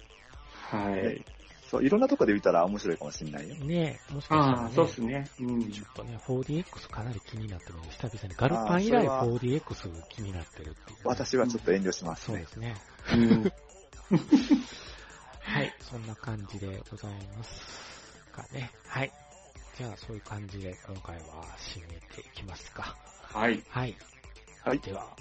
[0.73, 1.24] はい。
[1.73, 3.55] そう、いろんなとこで見たら面白いかもしれないよ。
[3.55, 5.31] ねえ、もしかしたら、ね、ああ、そうですね。
[5.40, 5.70] うん。
[5.70, 10.98] ちょっとね、4DX かなり気になってるんで、久々にガルパン以来あー 4DX 気になってるっていう。
[11.05, 12.47] 私はちょっと遠慮しますねそうで。
[12.47, 12.74] すね。
[13.14, 13.52] うん。
[14.12, 18.70] はい、 そんな感じでございますかね。
[18.86, 19.12] はい。
[19.76, 22.94] じゃあ、そういう感じで今回は締めていきますか。
[23.22, 23.62] はい。
[23.68, 23.97] はい。
[24.64, 25.16] はいでは、